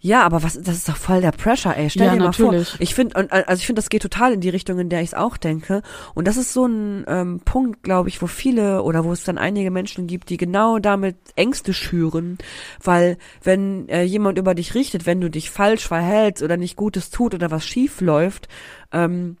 [0.00, 1.88] Ja, aber was, das ist doch voll der Pressure, ey.
[1.88, 2.70] Stell Ja, dir mal natürlich.
[2.70, 2.80] vor.
[2.80, 5.14] Ich finde, also ich finde, das geht total in die Richtung, in der ich es
[5.14, 5.82] auch denke.
[6.14, 9.38] Und das ist so ein ähm, Punkt, glaube ich, wo viele oder wo es dann
[9.38, 12.38] einige Menschen gibt, die genau damit Ängste schüren.
[12.82, 17.10] Weil wenn äh, jemand über dich richtet, wenn du dich falsch verhältst oder nicht Gutes
[17.10, 18.48] tut oder was schief läuft,
[18.92, 19.36] ähm,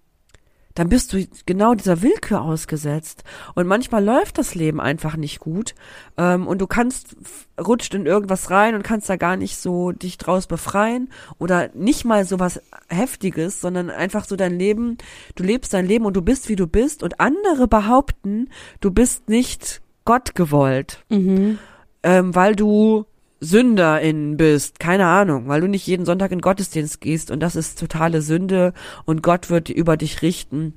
[0.74, 3.22] dann bist du genau dieser Willkür ausgesetzt.
[3.54, 5.74] Und manchmal läuft das Leben einfach nicht gut.
[6.16, 7.16] Ähm, und du kannst,
[7.58, 11.10] rutscht in irgendwas rein und kannst da gar nicht so dich draus befreien.
[11.38, 14.98] Oder nicht mal so was Heftiges, sondern einfach so dein Leben,
[15.36, 17.02] du lebst dein Leben und du bist, wie du bist.
[17.02, 21.58] Und andere behaupten, du bist nicht Gott gewollt Mhm.
[22.02, 23.06] ähm, weil du
[23.44, 27.78] Sünderin bist, keine Ahnung, weil du nicht jeden Sonntag in Gottesdienst gehst und das ist
[27.78, 28.72] totale Sünde
[29.04, 30.74] und Gott wird über dich richten.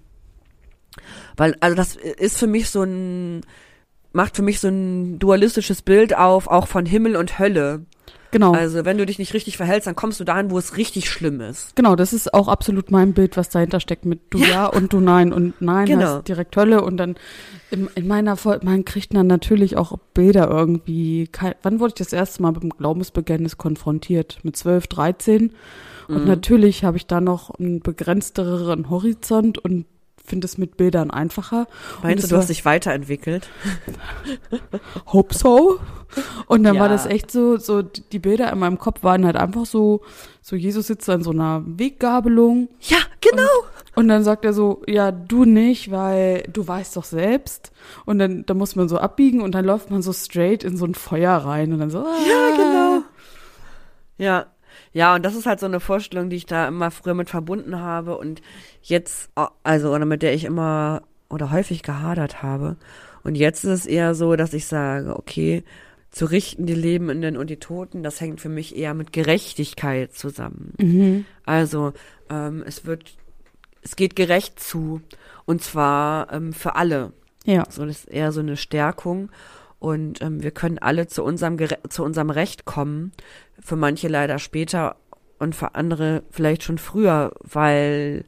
[1.35, 3.41] Weil, also das ist für mich so ein,
[4.11, 7.85] macht für mich so ein dualistisches Bild auf, auch von Himmel und Hölle.
[8.31, 8.53] Genau.
[8.53, 11.39] Also wenn du dich nicht richtig verhältst, dann kommst du dahin, wo es richtig schlimm
[11.41, 11.75] ist.
[11.75, 14.99] Genau, das ist auch absolut mein Bild, was dahinter steckt mit du ja, und du
[14.99, 16.15] nein und nein Genau.
[16.17, 17.15] heißt direkt Hölle und dann
[17.71, 21.27] in, in meiner Vol man kriegt dann natürlich auch Bilder irgendwie.
[21.31, 24.39] Kein, wann wurde ich das erste Mal mit dem Glaubensbekenntnis konfrontiert?
[24.43, 25.51] Mit 12, 13
[26.07, 26.25] und Mhm.
[26.25, 29.85] natürlich habe ich da noch einen begrenzteren Horizont und
[30.27, 31.67] finde es mit Bildern einfacher.
[32.03, 33.49] Meinst du, du war- hast dich weiterentwickelt?
[35.07, 35.79] Hope so.
[36.47, 36.91] Und dann war Ja.
[36.93, 40.01] das echt so, so die Bilder in meinem Kopf waren halt einfach so,
[40.41, 43.47] so Jesus sitzt da in so einer Weggabelung Ja, genau.
[43.95, 47.71] Und dann sagt er so, ja, du nicht, weil du weißt doch selbst.
[48.05, 50.85] Und dann, dann muss man so abbiegen und dann läuft man so straight in so
[50.85, 52.15] ein Feuer rein und dann so, ah.
[52.27, 53.03] Ja, genau.
[54.17, 54.45] Ja.
[54.97, 57.79] Ja, und das ist halt so eine Vorstellung, die ich da immer früher mit verbunden
[57.79, 58.41] habe und
[58.81, 59.29] jetzt,
[59.61, 62.77] also, oder mit der ich immer oder häufig gehadert habe.
[63.23, 65.63] Und jetzt ist es eher so, dass ich sage, okay,
[66.09, 70.73] zu richten die Lebenden und die Toten, das hängt für mich eher mit Gerechtigkeit zusammen.
[70.79, 71.25] Mhm.
[71.45, 71.93] Also,
[72.31, 73.17] ähm, es wird,
[73.83, 75.01] es geht gerecht zu.
[75.45, 77.13] Und zwar ähm, für alle.
[77.45, 77.65] Ja.
[77.69, 79.29] So, das ist eher so eine Stärkung.
[79.79, 81.57] Und ähm, wir können alle zu unserem,
[81.89, 83.11] zu unserem Recht kommen.
[83.59, 84.95] Für manche leider später
[85.39, 88.25] und für andere vielleicht schon früher, weil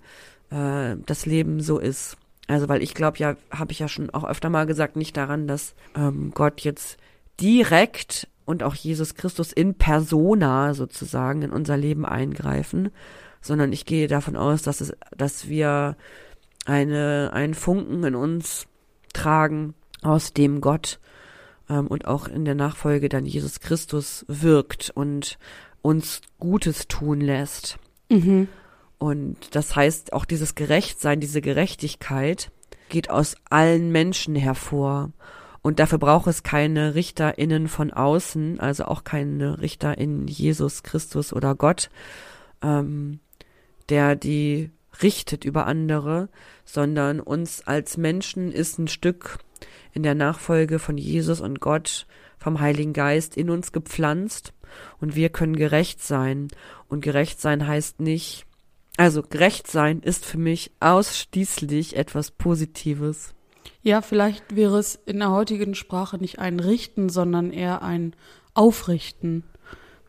[0.52, 2.18] äh, das Leben so ist.
[2.48, 5.48] Also, weil ich glaube ja, habe ich ja schon auch öfter mal gesagt, nicht daran,
[5.48, 6.98] dass ähm, Gott jetzt
[7.40, 12.90] direkt und auch Jesus Christus in persona sozusagen in unser Leben eingreifen,
[13.42, 15.96] sondern ich gehe davon aus, dass es, dass wir
[16.66, 18.66] eine, einen Funken in uns
[19.14, 21.00] tragen, aus dem Gott
[21.70, 25.38] ähm, und auch in der Nachfolge dann Jesus Christus wirkt und
[25.82, 27.78] uns Gutes tun lässt.
[28.10, 28.48] Mhm.
[28.98, 32.52] Und das heißt, auch dieses Gerechtsein, diese Gerechtigkeit
[32.90, 35.12] geht aus allen Menschen hervor.
[35.62, 41.34] Und dafür braucht es keine RichterInnen von außen, also auch keine Richter in Jesus Christus
[41.34, 41.90] oder Gott,
[42.62, 43.20] ähm,
[43.90, 46.30] der die richtet über andere,
[46.66, 49.40] sondern uns als Menschen ist ein Stück
[49.94, 52.06] in der Nachfolge von Jesus und Gott
[52.38, 54.54] vom Heiligen Geist in uns gepflanzt
[55.00, 56.48] und wir können gerecht sein.
[56.88, 58.46] Und gerecht sein heißt nicht,
[58.98, 63.34] also gerecht sein ist für mich ausschließlich etwas Positives.
[63.82, 68.14] Ja, vielleicht wäre es in der heutigen Sprache nicht ein Richten, sondern eher ein
[68.54, 69.44] Aufrichten.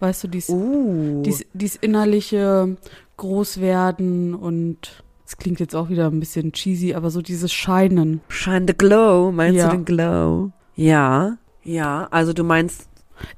[0.00, 1.22] Weißt du, dies, Uh.
[1.22, 2.76] dies, dies innerliche
[3.16, 8.20] Großwerden und es klingt jetzt auch wieder ein bisschen cheesy, aber so dieses Scheinen.
[8.28, 9.66] Shine the glow, meinst Ja.
[9.68, 10.50] du den Glow?
[10.74, 12.88] Ja, ja, also du meinst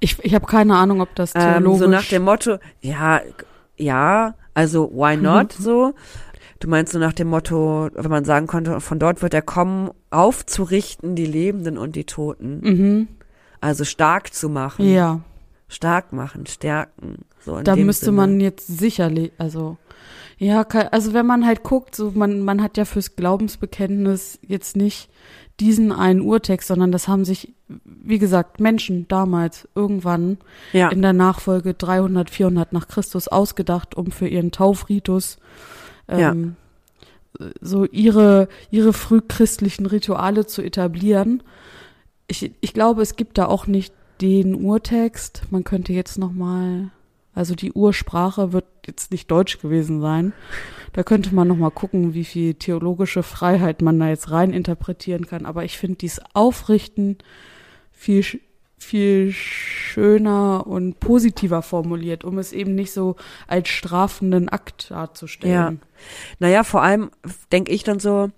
[0.00, 1.80] Ich, ich habe keine Ahnung, ob das ähm, theologisch...
[1.80, 3.20] so nach dem Motto, ja,
[3.76, 5.92] ja, also why not so?
[6.60, 9.90] Du meinst so nach dem Motto, wenn man sagen konnte, von dort wird er kommen,
[10.10, 12.60] aufzurichten die Lebenden und die Toten.
[12.62, 13.08] mhm.
[13.60, 14.88] Also stark zu machen.
[14.90, 15.20] Ja.
[15.68, 17.18] Stark machen, stärken.
[17.44, 18.16] So Da müsste Sinne.
[18.16, 19.76] man jetzt sicherlich, also
[20.42, 25.08] ja, also wenn man halt guckt, so man man hat ja fürs Glaubensbekenntnis jetzt nicht
[25.60, 30.38] diesen einen Urtext, sondern das haben sich, wie gesagt, Menschen damals irgendwann
[30.72, 35.38] ja, in der Nachfolge 300, 400 nach Christus ausgedacht, um für ihren Taufritus
[36.08, 36.56] ähm,
[37.60, 41.42] so ihre, ihre frühchristlichen Rituale zu etablieren.
[42.26, 45.42] Ich, ich glaube, es gibt da auch nicht den Urtext.
[45.50, 46.90] Man könnte jetzt nochmal,
[47.34, 50.32] also die Ursprache wird jetzt nicht Deutsch gewesen sein.
[50.92, 55.46] Da könnte man nochmal gucken, wie viel theologische Freiheit man da jetzt rein interpretieren kann.
[55.46, 57.16] Aber ich finde dies Aufrichten
[57.90, 58.24] viel,
[58.76, 63.16] viel schöner und positiver formuliert, um es eben nicht so
[63.46, 65.80] als strafenden Akt darzustellen.
[66.38, 67.10] Naja, vor allem
[67.50, 68.30] denke ich dann so,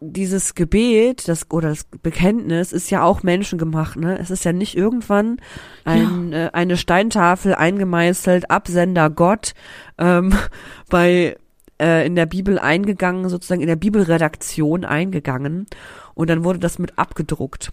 [0.00, 4.18] dieses Gebet, das oder das Bekenntnis ist ja auch menschengemacht, ne?
[4.18, 5.36] Es ist ja nicht irgendwann
[5.84, 9.52] ein, äh, eine Steintafel eingemeißelt, Absender Gott,
[9.98, 10.32] ähm,
[10.88, 11.36] bei
[11.80, 15.66] äh, in der Bibel eingegangen, sozusagen in der Bibelredaktion eingegangen
[16.14, 17.72] und dann wurde das mit abgedruckt.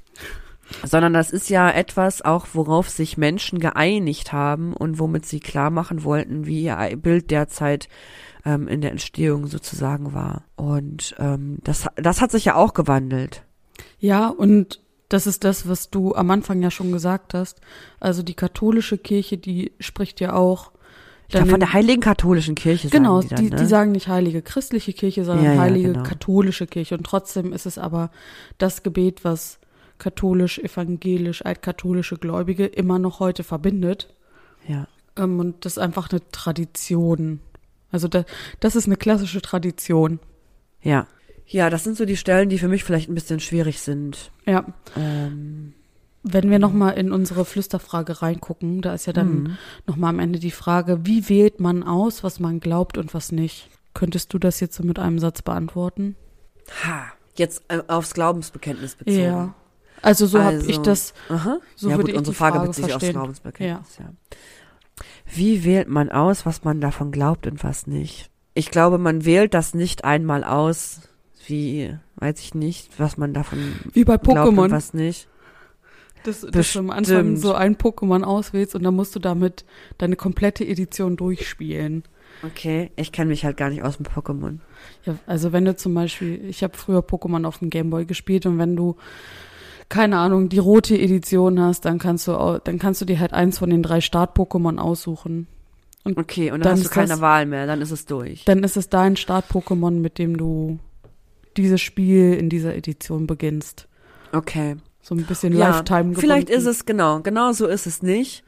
[0.83, 5.69] Sondern das ist ja etwas auch, worauf sich Menschen geeinigt haben und womit sie klar
[5.69, 7.87] machen wollten, wie ihr Bild derzeit
[8.47, 10.45] ähm, in der Entstehung sozusagen war.
[10.55, 13.43] Und ähm, das, das hat sich ja auch gewandelt.
[13.99, 14.79] Ja, und
[15.09, 17.59] das ist das, was du am Anfang ja schon gesagt hast.
[17.99, 20.71] Also die katholische Kirche, die spricht ja auch.
[21.29, 23.69] Dann von der heiligen katholischen Kirche Genau, sagen die, die, dann, die ne?
[23.69, 26.03] sagen nicht heilige christliche Kirche, sondern Ja, ja, heilige genau.
[26.03, 26.95] katholische Kirche.
[26.95, 28.11] Und trotzdem ist es aber
[28.57, 29.59] das Gebet, was
[29.97, 34.07] katholisch, evangelisch, altkatholische Gläubige immer noch heute verbindet.
[34.67, 34.87] ja.
[35.17, 37.39] Ähm, und das ist einfach eine Tradition.
[37.91, 38.25] Also da,
[38.59, 40.19] das ist eine klassische Tradition.
[40.81, 41.07] Ja.
[41.45, 44.31] Ja, das sind so die Stellen, die für mich vielleicht ein bisschen schwierig sind.
[44.45, 44.65] Ja.
[44.97, 45.73] Ähm,
[46.23, 49.57] Wenn wir nochmal in unsere Flüsterfrage reingucken, da ist ja dann mhm.
[49.85, 53.69] nochmal am Ende die Frage, wie wählt man aus, was man glaubt und was nicht?
[53.93, 56.17] Könntest du das jetzt so mit einem Satz beantworten?
[56.83, 57.05] Ha.
[57.35, 59.53] Jetzt äh, aufs Glaubensbekenntnis bezogen.
[60.01, 61.59] Also so habe Also, ich das, Aha.
[61.75, 63.09] so ja, würde gut, ich unsere die Frage Frage bezieht sich aufs.
[63.09, 64.09] Glaubensbekenntnis, ja.
[65.33, 68.29] Wie wählt man aus, was man davon glaubt und was nicht?
[68.53, 71.01] Ich glaube, man wählt das nicht einmal aus,
[71.45, 73.59] wie, weiß ich nicht, was man davon
[73.93, 75.27] Wie bei glaubt und Pokémon, was nicht.
[76.23, 79.65] dass, dass du am Anfang so ein Pokémon auswählst und dann musst du damit
[79.97, 82.03] deine komplette Edition durchspielen.
[82.43, 84.59] Okay, ich kenne mich halt gar nicht aus dem Pokémon.
[85.05, 88.59] Ja, also wenn du zum Beispiel, ich habe früher Pokémon auf dem Gameboy gespielt und
[88.59, 88.95] wenn du
[89.89, 93.57] keine Ahnung, die rote Edition hast, dann kannst du dann kannst du dir halt eins
[93.57, 95.47] von den drei Start-Pokémon aussuchen.
[96.03, 98.45] Okay, und dann, Dann hast du keine das- Wahl mehr, dann ist es durch.
[98.45, 100.79] Dann ist es dein Start-Pokémon, mit dem du
[101.57, 103.87] dieses Spiel in dieser Edition beginnst.
[104.31, 104.77] Okay.
[105.01, 106.19] So ein bisschen Ja, Lifetime gebunden.
[106.21, 108.43] Vielleicht ist es, genau, genau so ist es nicht.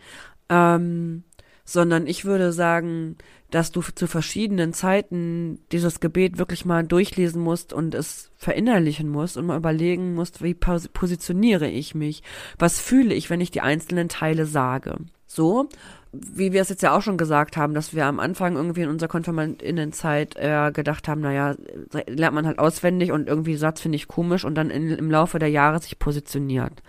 [0.50, 1.24] Ähm,
[1.66, 3.18] sondern ich würde sagen,
[3.52, 9.38] dass du zu verschiedenen Zeiten dieses Gebet wirklich mal durchlesen musst und es verinnerlichen musst
[9.38, 12.24] und mal überlegen musst, wie pos positioniere ich mich?
[12.58, 14.98] Was fühle ich, wenn ich die einzelnen Teile sage?
[15.26, 15.70] So,
[16.12, 18.90] wie wir es jetzt ja auch schon gesagt haben, dass wir am Anfang irgendwie in
[18.90, 21.56] unserer Konfirmandinnenzeit äh, gedacht haben, naja,
[22.08, 25.38] lernt man halt auswendig und irgendwie Satz finde ich komisch und dann in, im Laufe
[25.38, 26.82] der Jahre sich positioniert.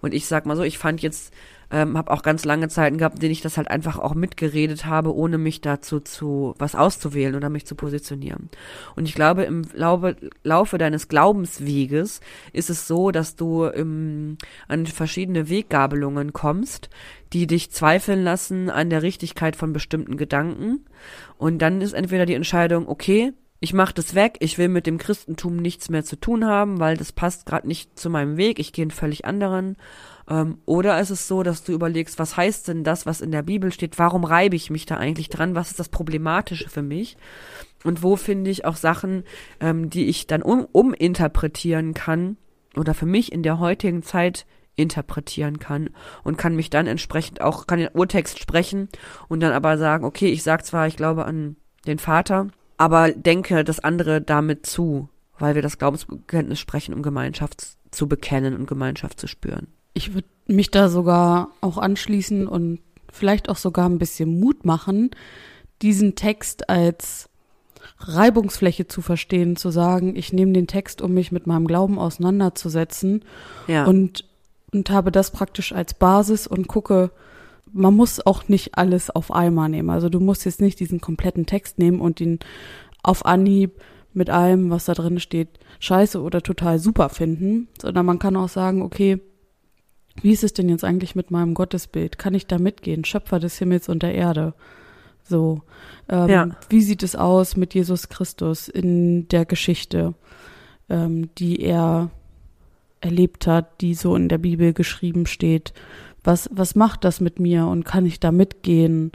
[0.00, 1.32] Und ich sag mal so, ich fand jetzt,
[1.70, 4.86] ähm, habe auch ganz lange Zeiten gehabt, in denen ich das halt einfach auch mitgeredet
[4.86, 8.48] habe, ohne mich dazu zu was auszuwählen oder mich zu positionieren.
[8.96, 12.20] Und ich glaube, im Laufe, Laufe deines Glaubensweges
[12.52, 16.88] ist es so, dass du im, an verschiedene Weggabelungen kommst,
[17.32, 20.86] die dich zweifeln lassen an der Richtigkeit von bestimmten Gedanken.
[21.36, 24.98] Und dann ist entweder die Entscheidung, okay, ich mache das weg, ich will mit dem
[24.98, 28.72] Christentum nichts mehr zu tun haben, weil das passt gerade nicht zu meinem Weg, ich
[28.72, 29.76] gehe einen völlig anderen.
[30.28, 33.42] Ähm, oder ist es so, dass du überlegst, was heißt denn das, was in der
[33.42, 37.16] Bibel steht, warum reibe ich mich da eigentlich dran, was ist das Problematische für mich?
[37.84, 39.24] Und wo finde ich auch Sachen,
[39.60, 42.36] ähm, die ich dann um, uminterpretieren kann
[42.76, 45.90] oder für mich in der heutigen Zeit interpretieren kann
[46.22, 48.88] und kann mich dann entsprechend auch, kann den Urtext sprechen
[49.28, 53.64] und dann aber sagen, okay, ich sag zwar, ich glaube an den Vater, aber denke
[53.64, 59.18] das andere damit zu, weil wir das Glaubensbekenntnis sprechen, um Gemeinschaft zu bekennen und Gemeinschaft
[59.18, 59.68] zu spüren.
[59.98, 62.78] Ich würde mich da sogar auch anschließen und
[63.12, 65.10] vielleicht auch sogar ein bisschen Mut machen,
[65.82, 67.28] diesen Text als
[67.98, 73.24] Reibungsfläche zu verstehen, zu sagen, ich nehme den Text, um mich mit meinem Glauben auseinanderzusetzen
[73.66, 73.86] Ja.
[73.86, 74.24] und,
[74.72, 77.10] und habe das praktisch als Basis und gucke,
[77.72, 79.90] man muss auch nicht alles auf einmal nehmen.
[79.90, 82.38] Also du musst jetzt nicht diesen kompletten Text nehmen und ihn
[83.02, 83.80] auf Anhieb
[84.14, 85.48] mit allem, was da drin steht,
[85.80, 89.20] scheiße oder total super finden, sondern man kann auch sagen, okay,
[90.22, 92.18] wie ist es denn jetzt eigentlich mit meinem Gottesbild?
[92.18, 93.04] Kann ich da mitgehen?
[93.04, 94.54] Schöpfer des Himmels und der Erde.
[95.24, 95.62] So,
[96.08, 96.48] ähm, Ja.
[96.70, 100.14] wie sieht es aus mit Jesus Christus in der Geschichte,
[100.88, 102.10] ähm, die er
[103.00, 105.72] erlebt hat, die so in der Bibel geschrieben steht?
[106.24, 109.12] Was, was macht das mit mir und kann ich da mitgehen?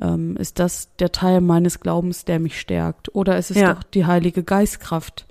[0.00, 3.14] Ähm, ist das der Teil meines Glaubens, der mich stärkt?
[3.14, 3.74] Oder ist es Ja.
[3.74, 5.26] doch die Heilige Geistkraft?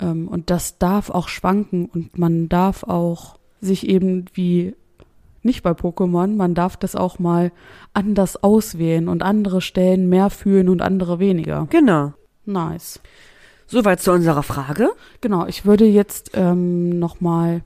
[0.00, 4.74] Ähm, und das darf auch schwanken und man darf auch sich eben wie
[5.42, 7.52] nicht bei Pokémon, man darf das auch mal
[7.92, 11.66] anders auswählen und andere Stellen mehr fühlen und andere weniger.
[11.70, 12.12] Genau.
[12.44, 13.00] Nice.
[13.66, 14.90] Soweit zu unserer Frage.
[15.20, 17.62] Genau, ich würde jetzt ähm, noch mal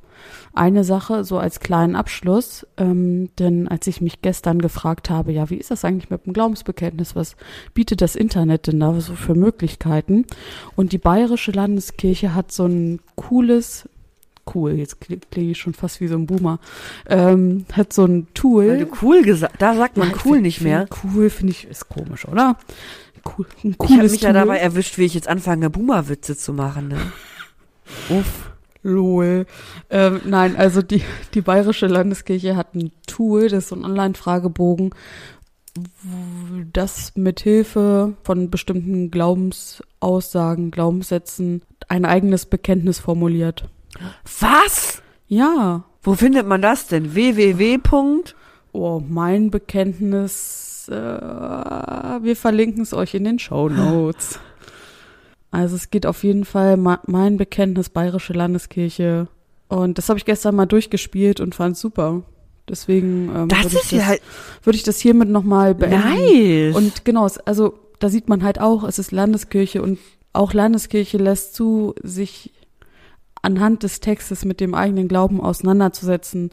[0.52, 5.48] eine Sache so als kleinen Abschluss, ähm, denn als ich mich gestern gefragt habe, ja,
[5.48, 7.36] wie ist das eigentlich mit dem Glaubensbekenntnis, was
[7.72, 10.26] bietet das Internet denn da so für Möglichkeiten?
[10.76, 13.88] Und die Bayerische Landeskirche hat so ein cooles,
[14.54, 16.58] cool, jetzt klinge ich schon fast wie so ein Boomer,
[17.08, 18.68] ähm, hat so ein Tool.
[18.68, 20.86] Weil du cool gesagt, da sagt man Ja, cool find- nicht mehr.
[20.88, 22.56] find Cool finde ich, ist komisch, oder?
[23.24, 24.40] Cool, ein Ich habe cooles mich ja Tool.
[24.40, 26.88] dabei erwischt, wie ich jetzt anfange, Boomer-Witze zu machen.
[26.88, 26.98] Ne?
[28.10, 28.48] Uff.
[28.84, 29.46] Lol.
[29.90, 31.02] Ähm, nein, also die,
[31.34, 34.90] die Bayerische Landeskirche hat ein Tool, das ist so ein Online-Fragebogen,
[36.72, 43.68] das mit Hilfe von bestimmten Glaubensaussagen, Glaubenssätzen ein eigenes Bekenntnis formuliert.
[44.40, 45.02] Was?
[45.28, 45.84] Ja.
[46.02, 47.14] Wo findet man das denn?
[47.14, 47.78] www.
[48.72, 54.40] Oh, mein Bekenntnis, äh, wir verlinken es euch in den Show Notes.
[55.50, 59.28] Also es geht auf jeden Fall mein Bekenntnis Bayerische Landeskirche
[59.68, 62.22] und das habe ich gestern mal durchgespielt und fand super.
[62.68, 64.22] Deswegen ähm, würde ich, das, halt
[64.62, 66.00] würde ich das hiermit nochmal beenden.
[66.00, 66.74] nice.
[66.74, 69.98] Und genau, also da sieht man halt auch, es ist Landeskirche und
[70.32, 72.52] auch Landeskirche lässt zu, sich
[73.42, 76.50] anhand des Textes mit dem eigenen Glauben auseinanderzusetzen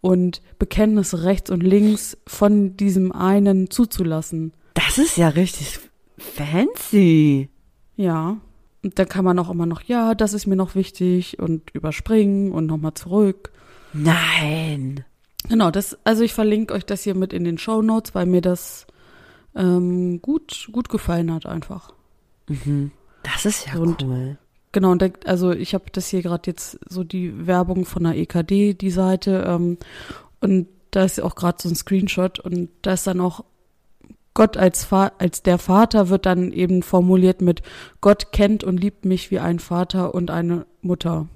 [0.00, 4.52] und Bekenntnisse rechts und links von diesem einen zuzulassen.
[4.74, 5.78] das ist ja richtig
[6.18, 7.48] fancy.
[7.96, 8.38] Ja.
[8.82, 12.52] Und dann kann man auch immer noch, ja, das ist mir noch wichtig und überspringen
[12.52, 13.52] und nochmal zurück.
[13.92, 15.04] Nein.
[15.48, 18.40] Genau, das, also ich verlinke euch das hier mit in den Show Notes, weil mir
[18.40, 18.86] das
[19.54, 21.92] ähm, gut, gut gefallen hat einfach.
[22.48, 22.92] Mhm.
[23.22, 24.38] Das ist ja Und- cool.
[24.72, 28.16] Genau, und da, also ich habe das hier gerade jetzt so die Werbung von der
[28.16, 29.78] EKD, die Seite, ähm,
[30.40, 33.44] und da ist auch gerade so ein Screenshot und da ist dann auch
[34.34, 37.62] Gott als, Va als der Vater wird dann eben formuliert mit
[38.00, 41.26] Gott kennt und liebt mich wie ein Vater und eine Mutter.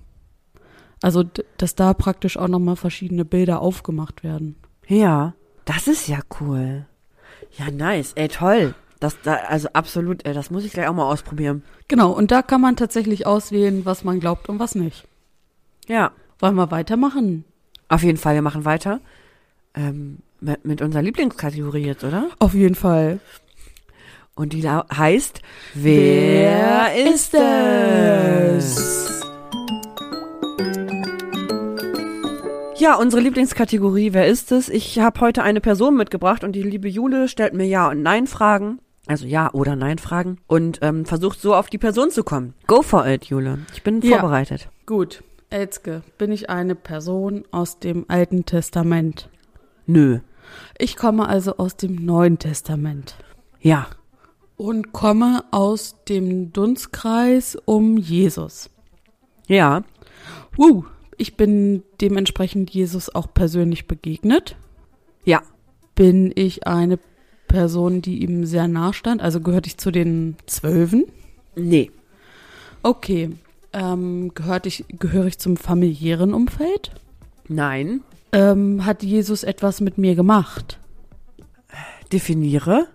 [1.02, 1.24] Also,
[1.58, 4.56] dass da praktisch auch nochmal verschiedene Bilder aufgemacht werden.
[4.86, 6.86] Ja, das ist ja cool.
[7.58, 8.12] Ja, nice.
[8.14, 8.74] Ey, toll.
[9.00, 11.62] Das da, also absolut, das muss ich gleich auch mal ausprobieren.
[11.88, 15.04] Genau, und da kann man tatsächlich auswählen, was man glaubt und was nicht.
[15.86, 16.12] Ja.
[16.38, 17.44] Wollen wir weitermachen?
[17.88, 19.00] Auf jeden Fall, wir machen weiter.
[19.74, 22.28] Ähm, mit, mit unserer Lieblingskategorie jetzt, oder?
[22.38, 23.20] Auf jeden Fall.
[24.34, 25.42] Und die heißt
[25.74, 28.76] Wer, Wer ist es?
[28.76, 29.20] es?
[32.76, 34.68] Ja, unsere Lieblingskategorie Wer ist es?
[34.68, 38.80] Ich habe heute eine Person mitgebracht und die liebe Jule stellt mir Ja- und Nein-Fragen.
[39.06, 40.38] Also Ja- oder Nein-Fragen.
[40.46, 42.54] Und ähm, versucht so auf die Person zu kommen.
[42.66, 43.58] Go for it, Jule.
[43.72, 44.18] Ich bin Ja.
[44.18, 44.68] vorbereitet.
[44.86, 49.28] Gut, Elzke, bin ich eine Person aus dem Alten Testament.
[49.86, 50.20] Nö.
[50.78, 53.16] Ich komme also aus dem Neuen Testament
[53.60, 53.86] Ja.
[54.56, 58.70] und komme aus dem Dunstkreis um Jesus.
[59.46, 59.82] Ja.
[60.56, 60.84] Uh,
[61.18, 64.56] ich bin dementsprechend Jesus auch persönlich begegnet.
[65.24, 65.42] Ja.
[65.94, 66.98] Bin ich eine
[67.48, 71.04] Person, die ihm sehr nah stand, also gehörte ich zu den Zwölfen.
[71.56, 71.90] Nee.
[72.82, 73.30] Okay,
[73.72, 76.90] ähm, gehörte ich, gehöre ich zum familiären Umfeld?
[77.48, 78.00] Nein.
[78.32, 80.78] Ähm, hat Jesus etwas mit mir gemacht?
[82.12, 82.88] Definiere.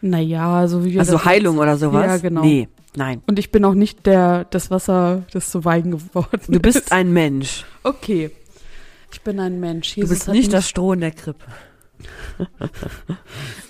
[0.00, 2.06] Naja, so wie wir Also Heilung oder sowas?
[2.06, 2.42] Ja, genau.
[2.42, 2.68] Nee.
[2.96, 3.22] Nein.
[3.26, 6.92] Und ich bin auch nicht der, das Wasser, das zu Wein geworden Du bist ist.
[6.92, 7.64] ein Mensch.
[7.84, 8.30] Okay.
[9.12, 9.94] Ich bin ein Mensch.
[9.94, 11.44] Du Jesus bist hat nicht das Stroh in der Krippe.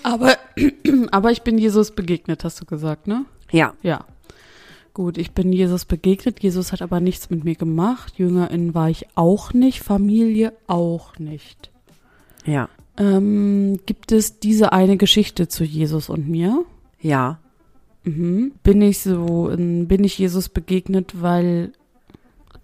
[0.03, 0.37] Aber,
[1.11, 3.25] aber ich bin Jesus begegnet, hast du gesagt, ne?
[3.51, 3.73] Ja.
[3.81, 4.05] Ja.
[4.93, 6.41] Gut, ich bin Jesus begegnet.
[6.41, 8.13] Jesus hat aber nichts mit mir gemacht.
[8.17, 9.81] Jüngerin war ich auch nicht.
[9.81, 11.71] Familie auch nicht.
[12.45, 12.67] Ja.
[12.97, 16.65] Ähm, gibt es diese eine Geschichte zu Jesus und mir?
[16.99, 17.39] Ja.
[18.03, 18.51] Mhm.
[18.63, 21.71] Bin ich so, bin ich Jesus begegnet, weil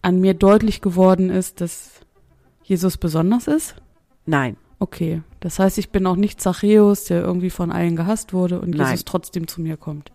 [0.01, 2.01] an mir deutlich geworden ist, dass
[2.63, 3.75] Jesus besonders ist?
[4.25, 4.57] Nein.
[4.79, 5.21] Okay.
[5.39, 8.91] Das heißt, ich bin auch nicht Zachäus, der irgendwie von allen gehasst wurde und Nein.
[8.91, 10.11] Jesus trotzdem zu mir kommt.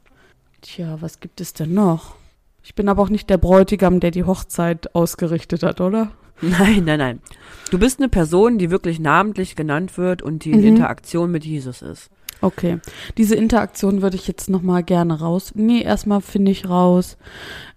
[0.60, 2.14] Tja, was gibt es denn noch?
[2.62, 6.12] Ich bin aber auch nicht der Bräutigam, der die Hochzeit ausgerichtet hat, oder?
[6.40, 7.20] Nein, nein, nein.
[7.70, 10.66] Du bist eine Person, die wirklich namentlich genannt wird und die in Mhm.
[10.66, 12.10] Interaktion mit Jesus ist.
[12.40, 12.78] Okay.
[13.18, 15.52] Diese Interaktion würde ich jetzt nochmal gerne raus.
[15.54, 17.16] Nee, erstmal finde ich raus,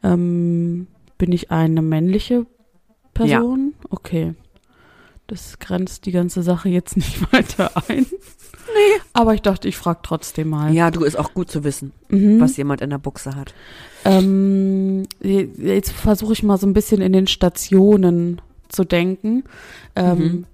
[0.03, 2.45] ähm, bin ich eine männliche
[3.13, 3.73] Person?
[3.89, 4.33] Okay.
[5.27, 8.05] Das grenzt die ganze Sache jetzt nicht weiter ein.
[8.09, 9.01] Nee.
[9.13, 10.73] Aber ich dachte, ich frage trotzdem mal.
[10.73, 12.39] Ja, du ist auch gut zu wissen, Mhm.
[12.39, 13.53] was jemand in der Buchse hat.
[14.03, 19.43] Ähm, jetzt versuche ich mal so ein bisschen in den Stationen zu denken.
[19.95, 20.45] Ähm, Mhm.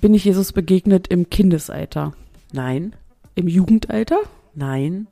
[0.00, 2.12] Bin ich Jesus begegnet im Kindesalter?
[2.52, 2.94] Nein,
[3.34, 4.18] Im Jugendalter?
[4.54, 5.06] nein,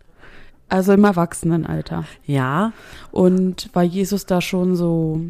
[0.68, 2.04] Also im Erwachsenenalter.
[2.26, 2.72] ja,
[3.12, 5.20] Und war Jesus da schon so,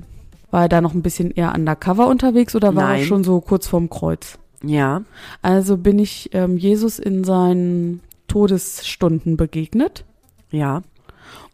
[0.55, 3.07] war er da noch ein bisschen eher undercover unterwegs oder war er Nein.
[3.07, 4.39] schon so kurz vorm Kreuz?
[4.63, 5.03] ja,
[5.43, 10.05] Also bin ich ähm, Jesus in seinen Todesstunden begegnet.
[10.51, 10.83] ja.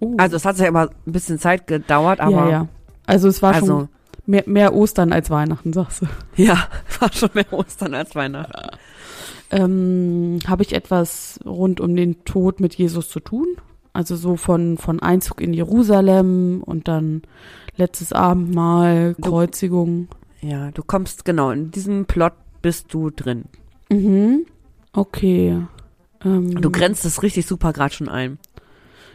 [0.00, 0.14] Oh.
[0.18, 2.68] Also es hat ja immer ein bisschen Zeit gedauert, aber ja, ja.
[3.06, 3.88] Also es war also schon
[4.26, 6.06] mehr, mehr Ostern als Weihnachten, sagst du.
[6.42, 8.76] ja, war schon mehr Ostern als Weihnachten.
[9.50, 13.46] Ähm, Habe ich etwas rund um den Tod mit Jesus zu tun?
[13.92, 17.22] Also so von, von Einzug in Jerusalem und dann
[17.76, 20.08] letztes Abendmahl, Du- Kreuzigung.
[20.42, 22.32] Ja, du kommst genau in diesem Plot
[22.62, 23.44] bist du drin.
[23.90, 24.46] Mhm.
[24.92, 25.60] Okay.
[26.24, 28.38] Ähm, Du grenzt es richtig super gerade schon ein.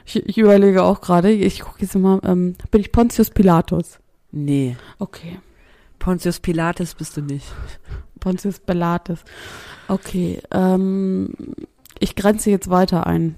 [0.06, 4.00] ich, ich überlege auch gerade, ich gucke jetzt mal, ähm, bin ich Pontius Pilatus?
[4.32, 5.40] Nee, Okay.
[6.00, 7.48] Pontius Pilates bist du nicht.
[8.20, 9.20] Pontius Pilatus.
[9.88, 10.40] Okay.
[10.52, 11.30] Ähm,
[12.00, 13.36] ich grenze jetzt weiter ein.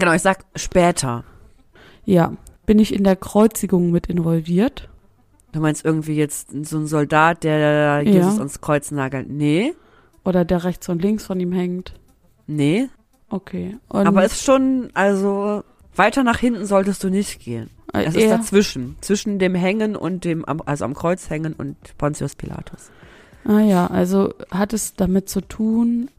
[0.00, 1.22] Genau, ich sag später.
[2.04, 2.32] Ja.
[2.66, 4.88] Bin ich in der Kreuzigung mit involviert?
[5.52, 8.38] Du meinst irgendwie jetzt so ein Soldat, der Jesus Ja.
[8.38, 9.28] ans Kreuz nagelt?
[9.30, 9.74] Nee,
[10.24, 11.94] Oder der rechts und links von ihm hängt?
[12.46, 12.88] nee.
[13.32, 13.76] Okay.
[13.88, 15.62] Und Aber ist schon, also
[15.94, 17.70] weiter nach hinten solltest du nicht gehen.
[17.94, 18.96] äh, Es ist dazwischen.
[19.02, 22.90] Zwischen dem Hängen und dem, also am Kreuz hängen und Pontius Pilatus.
[23.44, 26.10] Ah ja, also hat es damit zu tun,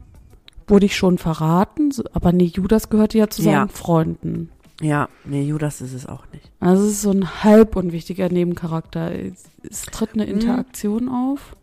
[0.66, 3.68] wurde ich schon verraten, aber nee, Judas gehörte ja zu seinen Ja.
[3.68, 4.50] Freunden.
[4.80, 6.50] Ja, nee, Judas ist es auch nicht.
[6.58, 9.12] Also es ist so ein halb unwichtiger Nebencharakter.
[9.14, 10.32] Es, es tritt eine Mhm.
[10.32, 11.54] Interaktion auf,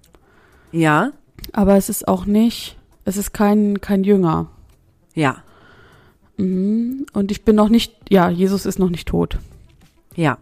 [0.72, 1.12] Ja,
[1.52, 4.47] aber es ist auch nicht, es ist kein, kein Jünger.
[5.16, 5.43] ja,
[6.38, 7.06] Mhm.
[7.12, 9.38] Und ich bin noch nicht, ja, Jesus ist noch nicht tot.
[10.16, 10.38] ja.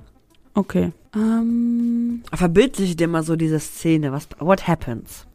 [0.53, 0.91] Okay.
[1.16, 4.12] Ähm, Verbildliche dir mal so diese Szene.
[4.12, 5.28] Was, what happens?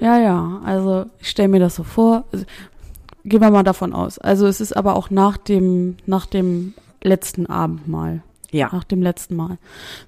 [0.00, 2.24] Ja, ja, also ich stelle mir das so vor.
[2.32, 2.44] Also,
[3.24, 4.18] gehen wir mal davon aus.
[4.18, 8.22] Also es ist aber auch nach dem, nach dem letzten Abendmahl.
[8.50, 8.68] Ja.
[8.72, 9.58] Nach dem letzten Mal.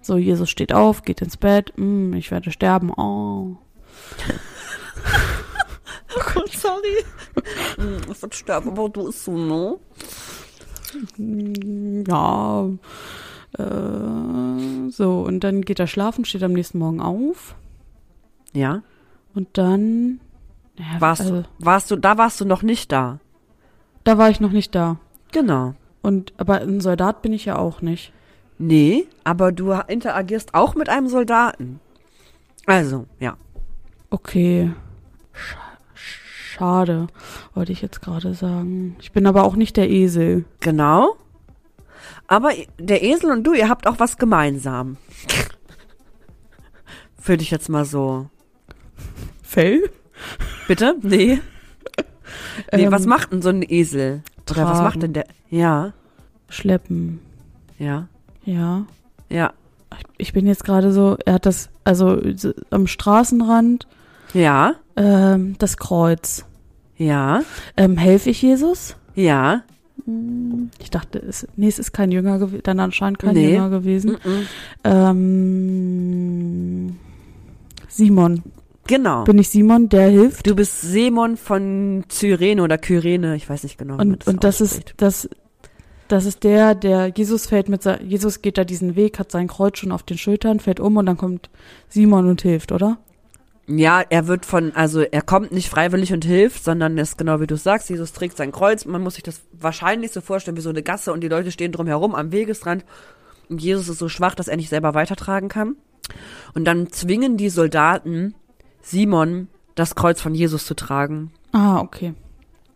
[0.01, 3.57] So, Jesus steht auf, geht ins Bett, mm, ich werde sterben, oh.
[6.15, 7.05] Oh, sorry.
[8.11, 9.79] Ich würde sterben, aber du ist so, ne?
[11.17, 12.69] Mm, Ja,
[13.59, 17.55] äh, so, und dann geht er schlafen, steht am nächsten Morgen auf
[18.53, 18.83] Ja.
[19.35, 20.21] Und dann,
[20.79, 23.21] ja, Warst, also, du, warst du, da warst du noch nicht da.
[24.05, 24.99] da war ich noch nicht da.
[25.33, 25.75] Genau.
[26.03, 28.13] Und, aber ein Soldat bin ich ja auch nicht.
[28.59, 31.81] Nee, aber du interagierst auch mit einem Soldaten.
[32.67, 33.37] Also, ja.
[34.11, 34.73] Okay.
[35.33, 35.59] Scha
[35.95, 37.07] schade,
[37.55, 38.95] wollte ich jetzt gerade sagen.
[39.01, 40.45] Ich bin aber auch nicht der Esel.
[40.61, 41.17] Genau.
[42.29, 44.97] Aber der Esel und du, ihr habt auch was gemeinsam.
[47.25, 48.29] Würde ich jetzt mal so.
[49.53, 49.83] Fell?
[50.67, 50.95] Bitte?
[51.03, 51.41] Nee.
[52.75, 54.23] Nee, Ähm, was macht denn so ein Esel?
[54.51, 54.85] Oder was tragen.
[54.85, 55.27] macht denn der?
[55.51, 55.93] Ja,
[56.49, 57.21] Schleppen.
[57.79, 58.09] ja,
[58.47, 58.87] Ja.
[59.29, 59.53] ja,
[60.17, 63.87] Ich bin jetzt gerade so, er hat das, also so am Straßenrand,
[64.33, 66.47] ja, ähm, das Kreuz.
[66.97, 67.43] ja,
[67.77, 68.97] Ähm, helfe ich Jesus?
[69.15, 69.63] ja.
[70.81, 73.53] Ich dachte, es, nee, es ist kein Jünger gewesen, dann anscheinend kein Nee.
[73.53, 74.17] Jünger gewesen.
[74.25, 74.47] Mhm.
[74.85, 76.97] Ähm,
[77.89, 78.43] Simon.
[78.87, 79.25] Genau.
[79.25, 80.47] Bin ich Simon, der hilft?
[80.47, 83.97] Du bist Simon von Cyrene oder Kyrene, ich weiß nicht genau.
[83.97, 85.29] Und, und das ist, das,
[86.09, 89.79] das ist der, der, Jesus fällt mit, Jesus geht da diesen Weg, hat sein Kreuz
[89.79, 91.49] schon auf den Schultern, fällt um und dann kommt
[91.89, 92.99] Simon und hilft, oder?
[93.69, 97.47] Ja, er wird von, also er kommt nicht freiwillig und hilft, sondern ist genau wie
[97.47, 98.85] du sagst, Jesus trägt sein Kreuz.
[98.85, 101.71] Man muss sich das wahrscheinlich so vorstellen wie so eine Gasse und die Leute stehen
[101.71, 102.85] drumherum am Wegesrand.
[103.49, 105.77] Und Jesus ist so schwach, dass er nicht selber weitertragen kann.
[106.55, 108.35] Und dann zwingen die Soldaten
[108.83, 111.33] Simon, das Kreuz von Jesus zu tragen.
[111.53, 112.15] Ah, okay.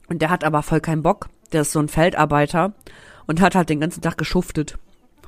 [0.09, 1.29] Und der hat aber voll keinen Bock.
[1.53, 2.73] Der ist so ein Feldarbeiter
[3.27, 4.79] und hat halt den ganzen Tag geschuftet.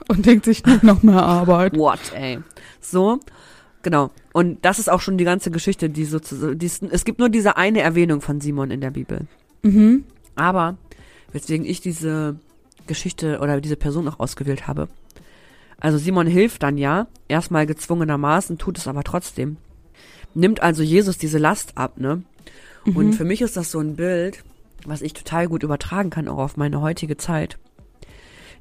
[0.07, 1.77] Und denkt sich nicht noch mehr Arbeit.
[1.77, 2.39] What, ey.
[2.81, 3.19] So,
[3.83, 4.11] genau.
[4.33, 7.57] Und das ist auch schon die ganze Geschichte, die sozusagen, die es gibt nur diese
[7.57, 9.27] eine Erwähnung von Simon in der Bibel.
[9.63, 10.05] Mhm.
[10.37, 10.77] Aber,
[11.33, 12.37] weswegen ich diese
[12.87, 14.89] Geschichte oder diese Person auch ausgewählt habe.
[15.81, 19.57] Also Simon hilft dann ja, erstmal gezwungenermaßen, tut es aber trotzdem.
[20.35, 22.23] Nimmt also Jesus diese Last ab, ne?
[22.95, 24.43] Und für mich ist das so ein Bild,
[24.87, 27.59] was ich total gut übertragen kann, auch auf meine heutige Zeit.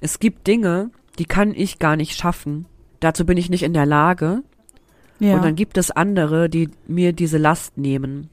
[0.01, 2.65] Es gibt Dinge, die kann ich gar nicht schaffen.
[2.99, 4.43] Dazu bin ich nicht in der Lage.
[5.19, 5.35] Ja.
[5.35, 8.29] Und dann gibt es andere, die mir diese Last nehmen.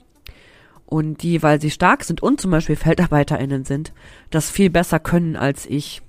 [0.87, 3.93] Und die, weil sie stark sind und zum Beispiel FeldarbeiterInnen sind,
[4.31, 6.03] das viel besser können als ich.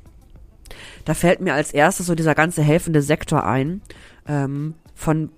[1.06, 3.82] Da fällt mir als erstes so dieser ganze helfende Sektor ein,
[4.28, 5.30] ähm, von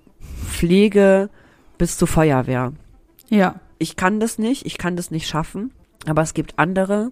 [0.47, 1.29] Pflege
[1.78, 2.73] bis zu Feuerwehr.
[3.30, 3.59] ja.
[3.80, 5.71] Ich kann das nicht, ich kann das nicht schaffen,
[6.07, 7.11] aber es gibt andere,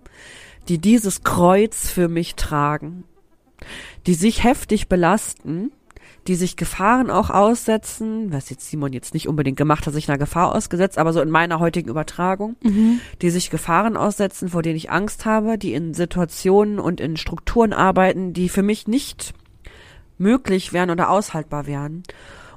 [0.68, 3.04] die dieses Kreuz für mich tragen,
[4.08, 5.72] die sich heftig belasten,
[6.28, 10.18] die sich Gefahren auch aussetzen, was jetzt Simon jetzt nicht unbedingt gemacht hat, sich einer
[10.18, 12.56] Gefahr ausgesetzt, aber so in meiner heutigen Übertragung,
[13.22, 17.74] die sich Gefahren aussetzen, vor denen ich Angst habe, die in Situationen und in Strukturen
[17.74, 19.34] arbeiten, die für mich nicht
[20.18, 22.02] möglich wären oder aushaltbar wären.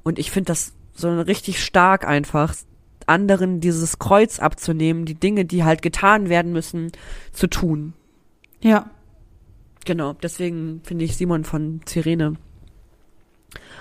[0.02, 2.54] Und ich finde das so richtig stark einfach,
[3.06, 6.92] anderen dieses Kreuz abzunehmen, die Dinge, die halt getan werden müssen,
[7.32, 7.94] zu tun.
[8.60, 8.90] Ja.
[9.86, 12.34] Genau, deswegen finde ich Simon von Sirene,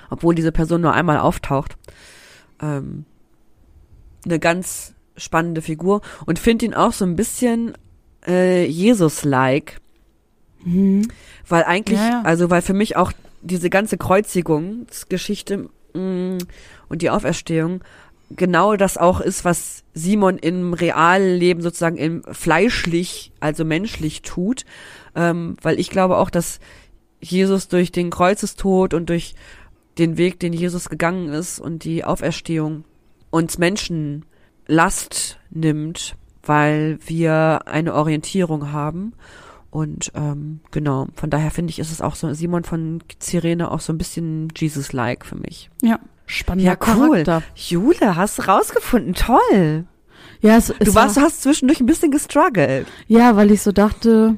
[0.09, 1.75] obwohl diese Person nur einmal auftaucht,
[2.61, 3.03] ähm,
[4.23, 7.73] eine ganz spannende Figur und finde ihn auch so ein bisschen
[8.25, 9.81] äh, Jesus-like,
[10.63, 11.07] Mhm.
[11.47, 12.21] weil eigentlich, Ja, ja.
[12.23, 13.11] also weil für mich auch
[13.41, 16.37] diese ganze Kreuzigungsgeschichte mh,
[16.89, 17.81] und die Auferstehung
[18.29, 24.65] genau das auch ist, was Simon im Realleben sozusagen im fleischlich, also menschlich tut,
[25.15, 26.59] ähm, weil ich glaube auch, dass
[27.19, 29.33] Jesus durch den Kreuzestod und durch
[29.97, 32.83] den Weg, den Jesus gegangen ist und die Auferstehung
[33.29, 34.25] uns Menschen
[34.67, 39.13] Last nimmt, weil wir eine Orientierung haben.
[39.71, 43.79] Und ähm, genau, von daher finde ich, ist es auch so Simon von Sirene auch
[43.79, 45.69] so ein bisschen Jesus-like für mich.
[45.81, 45.99] Ja.
[46.27, 47.23] Spannender Ja, cool.
[47.23, 47.43] Charakter.
[47.55, 49.85] Jule, hast du rausgefunden, toll.
[50.41, 52.85] Ja, es, Du es warst, war, du hast zwischendurch ein bisschen gestruggelt.
[53.07, 54.35] ja, weil ich so dachte,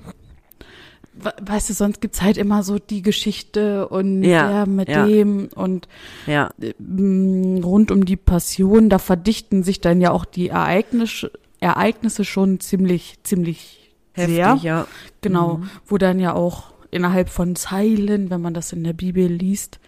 [1.14, 5.06] we- weißt du, sonst gibt's halt immer so die Geschichte und Ja, der mit ja.
[5.06, 5.88] dem und
[6.26, 12.24] Ja, ähm, rund um die Passion, da verdichten sich dann ja auch die Ereignisse, Ereignisse
[12.24, 14.60] schon ziemlich, ziemlich heftig, sehr.
[14.62, 14.88] ja.
[15.22, 15.70] Genau, Mhm.
[15.86, 19.80] wo dann ja auch innerhalb von Zeilen, wenn man das in der Bibel liest,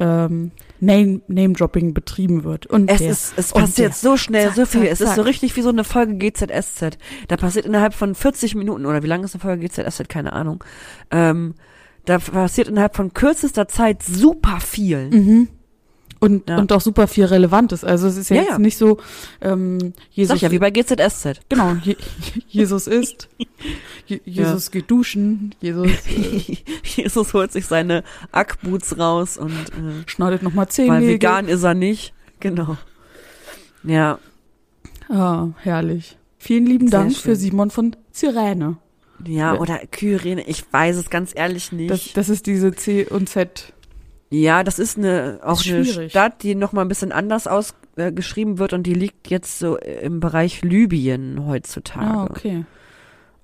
[0.00, 2.66] ähm, Name, Name-Dropping betrieben wird.
[2.66, 3.96] Und Es der, ist, es passiert der.
[3.96, 4.80] so schnell, Zack, so viel.
[4.82, 5.26] zack, es ist so zack.
[5.26, 6.98] richtig wie so eine Folge GZSZ.
[7.28, 10.08] Da passiert innerhalb von 40 Minuten, oder wie lange ist eine Folge GZSZ?
[10.08, 10.64] Keine Ahnung.
[11.10, 11.54] Ähm,
[12.06, 15.10] da passiert innerhalb von kürzester Zeit super viel.
[15.10, 15.48] Mhm.
[16.22, 16.58] Und, Ja.
[16.58, 17.82] und auch super viel Relevantes.
[17.82, 18.58] Also es ist ja, Ja, jetzt ja.
[18.58, 18.98] nicht so,
[19.40, 21.40] ähm, Jesus, Sag ja, wie bei GZSZ.
[21.48, 21.96] genau, Je,
[22.48, 23.28] Jesus ist,
[24.06, 30.42] Je, Jesus geht duschen, Jesus äh, Jesus holt sich seine Ackboots raus und äh, schneidet
[30.42, 31.08] nochmal weil Zehennägel.
[31.14, 32.12] vegan ist er nicht.
[32.40, 32.76] Genau.
[33.82, 34.18] Ja,
[35.08, 36.16] Ah, herrlich.
[36.38, 37.22] Vielen lieben Sehr Dank schön.
[37.22, 38.76] für Simon von Cyrene.
[39.26, 39.60] ja, Ja.
[39.60, 41.90] oder Kyrene, ich weiß es ganz ehrlich nicht.
[41.90, 43.72] Das, das ist diese C und Z.
[44.30, 46.08] Ja, das ist eine auch Ist eine.
[46.10, 49.76] Stadt, die noch mal ein bisschen anders ausgeschrieben äh, wird und die liegt jetzt so
[49.76, 52.06] im Bereich Libyen heutzutage.
[52.06, 52.64] Ah, okay.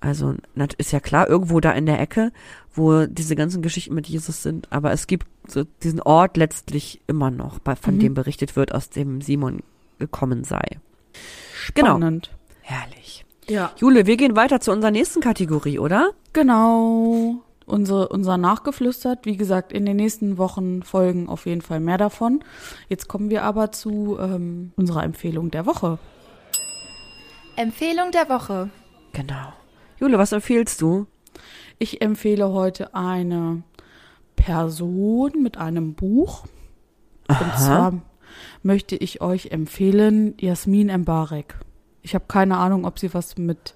[0.01, 0.35] Also
[0.79, 2.31] ist ja klar irgendwo da in der Ecke,
[2.73, 7.31] wo diese ganzen Geschichten mit Jesus sind, aber es gibt so diesen Ort letztlich immer
[7.33, 8.01] noch, bei, von Mhm.
[8.01, 9.61] dem berichtet wird, aus dem Simon
[9.99, 10.63] gekommen sei.
[11.75, 11.97] Genau.
[11.97, 12.31] Spannend.
[12.61, 13.25] Herrlich.
[13.49, 13.73] Ja.
[13.77, 16.11] Jule, wir gehen weiter zu unserer nächsten Kategorie, oder?
[16.33, 17.43] Genau.
[17.67, 22.45] Unsere, unser Nachgeflüstert, wie gesagt, in den nächsten Wochen folgen auf jeden Fall mehr davon.
[22.89, 25.99] Jetzt kommen wir aber zu ähm, unserer Empfehlung der Woche.
[27.57, 28.71] Empfehlung der Woche.
[29.13, 29.53] Genau.
[29.99, 31.07] Jule, was empfiehlst du?
[31.79, 33.63] Ich empfehle heute eine
[34.37, 36.47] Person mit einem Buch.
[37.29, 37.95] Und zwar
[38.63, 41.57] möchte ich euch empfehlen Jasmin Embarek.
[42.03, 43.75] Ich habe keine Ahnung, ob sie was mit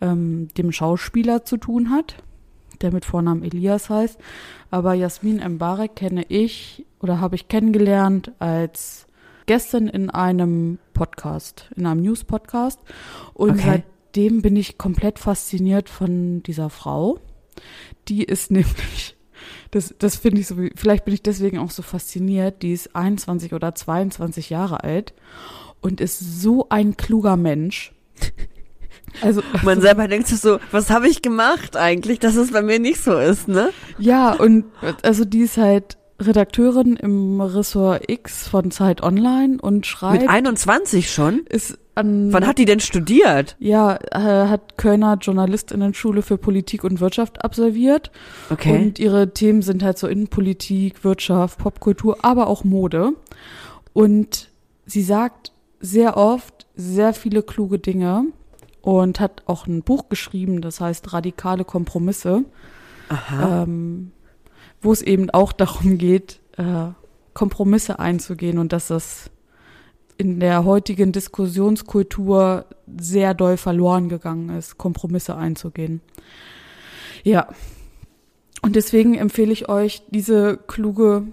[0.00, 2.16] ähm, dem Schauspieler zu tun hat,
[2.82, 4.18] der mit Vornamen Elias heißt.
[4.70, 9.06] Aber Jasmin Embarek kenne ich oder habe ich kennengelernt als
[9.46, 12.80] gestern in einem Podcast, in einem News-Podcast.
[13.34, 13.82] Und Okay.
[14.12, 17.18] seitdem bin ich komplett fasziniert von dieser Frau.
[18.08, 19.16] Die ist nämlich,
[19.70, 23.54] das, das finde ich so, vielleicht bin ich deswegen auch so fasziniert, die ist 21
[23.54, 25.14] oder 22 Jahre alt
[25.80, 27.92] und ist so ein kluger Mensch.
[29.22, 32.78] Also, Man selber denkt sich so, was habe ich gemacht eigentlich, dass es bei mir
[32.78, 33.70] nicht so ist, ne?
[33.98, 34.64] ja, und
[35.02, 41.12] also die ist halt Redakteurin im Ressort X von Zeit Online und schreibt, Mit 21
[41.12, 41.40] schon?
[41.48, 43.56] ist an, Wann hat die denn studiert?
[43.58, 48.10] ja, äh, hat Kölner Journalistinnenschule für Politik und Wirtschaft absolviert.
[48.50, 48.72] Okay.
[48.76, 53.12] Und ihre Themen sind halt so Innenpolitik, Wirtschaft, Popkultur, aber auch Mode.
[53.92, 54.48] Und
[54.86, 58.26] sie sagt sehr oft sehr viele kluge Dinge.
[58.88, 62.46] Und hat auch ein Buch geschrieben, das heißt Radikale Kompromisse,
[63.38, 64.12] ähm,
[64.80, 66.86] wo es eben auch darum geht, äh,
[67.34, 69.30] Kompromisse einzugehen und dass das
[70.16, 72.64] in der heutigen Diskussionskultur
[72.98, 76.00] sehr doll verloren gegangen ist, Kompromisse einzugehen.
[77.24, 77.48] Ja.
[78.62, 81.24] Und deswegen empfehle ich euch diese kluge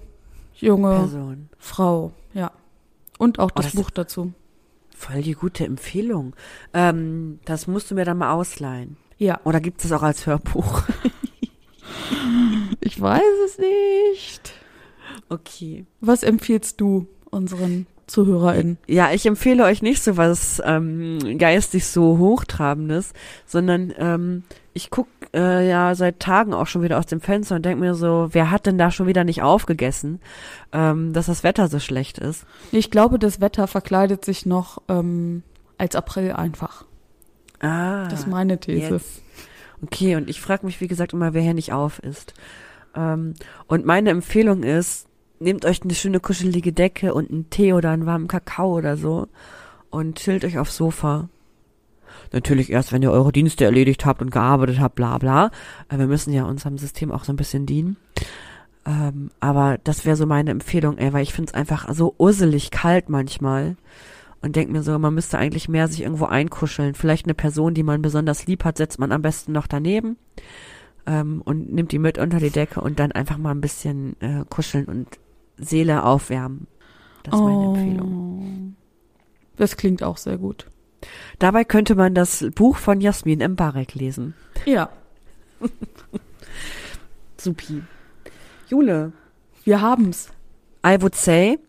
[0.55, 1.49] junge Person.
[1.57, 2.51] Frau, ja.
[3.17, 4.33] Und auch das, das- Buch dazu.
[4.95, 6.35] Voll die gute Empfehlung.
[6.73, 8.97] Ähm, das musst du mir dann mal ausleihen.
[9.17, 9.39] Ja.
[9.43, 10.83] Oder gibt es das auch als Hörbuch?
[12.81, 14.53] Ich weiß es nicht.
[15.29, 15.85] Okay.
[16.01, 18.77] Was empfiehlst du unseren ZuhörerInnen?
[18.87, 23.13] Ja, ich empfehle euch nicht so was ähm, geistig so hochtrabendes,
[23.45, 24.43] sondern ähm,
[24.75, 27.95] ich guck äh, ja seit Tagen auch schon wieder aus dem Fenster und denk mir
[27.95, 30.19] so, wer hat denn da schon wieder nicht aufgegessen,
[30.73, 32.45] ähm, dass das Wetter so schlecht ist?
[32.73, 35.43] Ich glaube, das Wetter verkleidet sich noch ähm,
[35.77, 36.85] als April einfach.
[37.61, 38.95] Ah, Das ist meine These.
[38.95, 39.21] jetzt.
[39.81, 42.33] Okay, und ich frage mich, wie gesagt, immer, wer hier nicht auf ist.
[42.95, 43.33] Ähm,
[43.67, 45.07] und meine Empfehlung ist,
[45.39, 49.27] nehmt euch eine schöne kuschelige Decke und einen Tee oder einen warmen Kakao oder so
[49.89, 51.29] und chillt euch aufs Sofa.
[52.31, 55.51] Natürlich erst, wenn ihr eure Dienste erledigt habt und gearbeitet habt, bla bla.
[55.89, 57.97] Äh, Wir müssen ja unserem System auch so ein bisschen dienen.
[58.85, 62.71] Ähm, aber das wäre so meine Empfehlung, ey, weil ich finde es einfach so urselig
[62.71, 63.75] kalt manchmal.
[64.41, 66.93] Und denk mir so, man müsste eigentlich mehr sich irgendwo einkuscheln.
[66.93, 70.17] Vielleicht eine Person, die man besonders lieb hat, setzt man am besten noch daneben
[71.07, 74.45] ähm, und nimmt die mit unter die Decke und dann einfach mal ein bisschen äh,
[74.47, 75.07] kuscheln und
[75.57, 76.67] Seele aufwärmen.
[77.23, 78.75] Das ist meine Empfehlung.
[79.57, 80.67] Das klingt auch sehr gut.
[81.39, 84.33] Dabei könnte man das Buch von Jasmin Mbarek lesen.
[84.65, 84.89] Ja,
[87.37, 87.83] Supi.
[88.67, 89.11] Jule,
[89.63, 90.29] wir haben's.
[90.85, 91.59] I would say,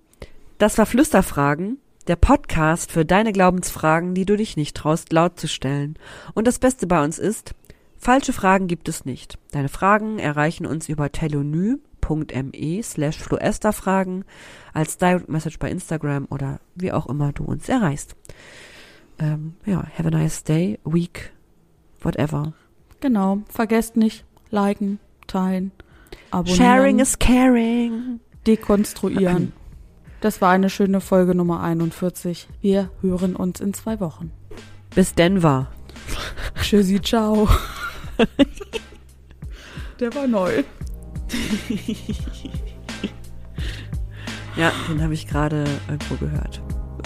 [0.59, 5.49] das war Flüsterfragen, der Podcast für deine Glaubensfragen, die du dich nicht traust, laut zu
[5.49, 5.99] stellen.
[6.35, 7.55] Und das Beste bei uns ist,
[7.99, 9.39] falsche Fragen gibt es nicht.
[9.53, 14.25] Deine Fragen erreichen uns über telony.me slash fluesterfragen
[14.73, 18.17] als Direct Message bei Instagram oder wie auch immer du uns erreichst.
[19.19, 21.33] Ähm, ja, have a nice day, week,
[22.01, 22.53] whatever.
[23.01, 23.39] Genau.
[23.49, 25.73] Vergesst nicht, liken, teilen,
[26.31, 28.21] abonnieren, Sharing is caring.
[28.47, 29.53] dekonstruieren.
[30.21, 32.49] Das war eine schöne Folge Nummer 41.
[32.61, 34.33] Wir hören uns in zwei Wochen.
[34.95, 35.69] Bis Denver.
[36.63, 37.49] Tschüssi, ciao.
[40.01, 40.63] Der war neu.
[44.57, 46.63] Ja, den habe ich gerade irgendwo gehört.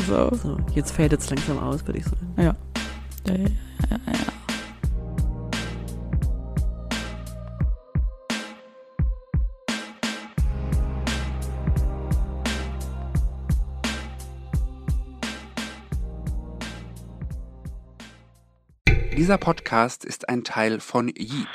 [0.07, 0.31] So.
[0.35, 2.35] So, jetzt fadet es langsam aus, würde ich sagen.
[2.37, 2.57] Ja.
[3.27, 3.47] Ja, ja, ja,
[3.91, 4.41] ja, ja.
[19.17, 21.47] Dieser Podcast ist ein Teil von Yeet.